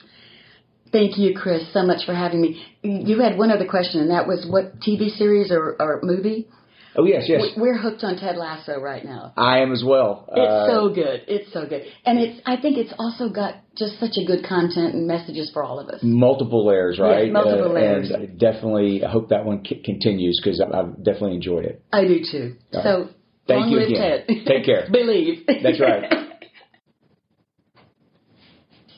Thank 0.93 1.19
you, 1.19 1.35
Chris, 1.37 1.71
so 1.75 1.83
much 1.83 2.07
for 2.07 2.15
having 2.15 2.41
me. 2.41 2.65
You 2.83 3.21
had 3.21 3.37
one 3.37 3.51
other 3.51 3.67
question, 3.67 4.01
and 4.01 4.11
that 4.11 4.27
was 4.27 4.47
what 4.49 4.81
TV 4.81 5.11
series 5.11 5.51
or, 5.51 5.77
or 5.79 6.01
movie? 6.03 6.49
Oh 6.97 7.05
yes, 7.05 7.25
yes, 7.29 7.43
We- 7.57 7.63
We're 7.63 7.77
hooked 7.79 8.05
on 8.05 8.17
Ted 8.17 8.37
Lasso 8.37 8.79
right 8.81 9.05
now. 9.05 9.33
I 9.37 9.59
am 9.61 9.73
as 9.73 9.83
well. 9.85 10.29
It's 10.29 10.39
Uh, 10.39 10.67
so 10.67 10.89
good. 10.95 11.23
It's 11.27 11.53
so 11.53 11.67
good. 11.67 11.83
And 12.07 12.19
it's 12.19 12.41
I 12.47 12.57
think 12.57 12.77
it's 12.79 12.93
also 12.99 13.29
got 13.29 13.57
just 13.77 13.99
such 13.99 14.17
a 14.17 14.25
good 14.25 14.45
content 14.45 14.95
and 14.95 15.07
messages 15.07 15.51
for 15.53 15.65
all 15.65 15.81
of 15.81 15.89
us. 15.89 16.01
multiple 16.03 16.65
layers, 16.67 16.99
right? 17.01 17.25
Yes, 17.27 17.33
multiple 17.33 17.71
Uh, 17.71 17.75
layers. 17.75 18.11
And 18.11 18.23
I 18.23 18.27
definitely 18.27 19.05
I 19.05 19.09
hope 19.11 19.29
that 19.31 19.45
one 19.45 19.65
c- 19.65 19.83
continues 19.85 20.41
because 20.43 20.61
I've 20.61 21.03
definitely 21.03 21.35
enjoyed 21.35 21.65
it. 21.65 21.83
I 21.93 22.05
do 22.07 22.21
too. 22.25 22.55
All 22.75 22.83
So 22.83 22.99
right. 23.01 23.11
Thank 23.49 23.71
you 23.73 23.79
again. 23.81 24.25
Ted. 24.27 24.47
Take 24.47 24.65
care. 24.65 24.87
Believe. 24.93 25.45
That's 25.63 25.81
right. 25.81 26.05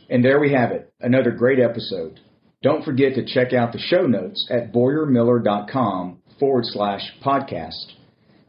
And 0.08 0.24
there 0.24 0.38
we 0.38 0.52
have 0.52 0.70
it, 0.70 0.92
another 1.00 1.32
great 1.32 1.58
episode. 1.58 2.20
Don't 2.62 2.84
forget 2.84 3.16
to 3.16 3.24
check 3.24 3.52
out 3.52 3.72
the 3.72 3.78
show 3.80 4.06
notes 4.06 4.46
at 4.50 4.72
boyarmiller.com 4.72 6.18
forward 6.38 6.64
slash 6.66 7.02
podcast. 7.24 7.92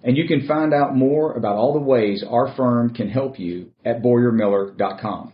And 0.04 0.15
you 0.15 0.28
can 0.28 0.47
find 0.47 0.73
out 0.73 0.95
more 0.95 1.34
about 1.34 1.56
all 1.56 1.73
the 1.73 1.80
ways 1.80 2.23
our 2.28 2.54
firm 2.56 2.93
can 2.93 3.10
help 3.10 3.39
you 3.39 3.71
at 3.84 4.02
boyarmiller.com. 4.02 5.34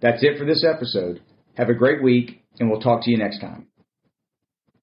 That's 0.00 0.22
it 0.22 0.38
for 0.38 0.44
this 0.44 0.64
episode. 0.64 1.22
Have 1.56 1.70
a 1.70 1.74
great 1.74 2.02
week, 2.02 2.42
and 2.60 2.70
we'll 2.70 2.80
talk 2.80 3.02
to 3.04 3.10
you 3.10 3.16
next 3.16 3.40
time. 3.40 3.66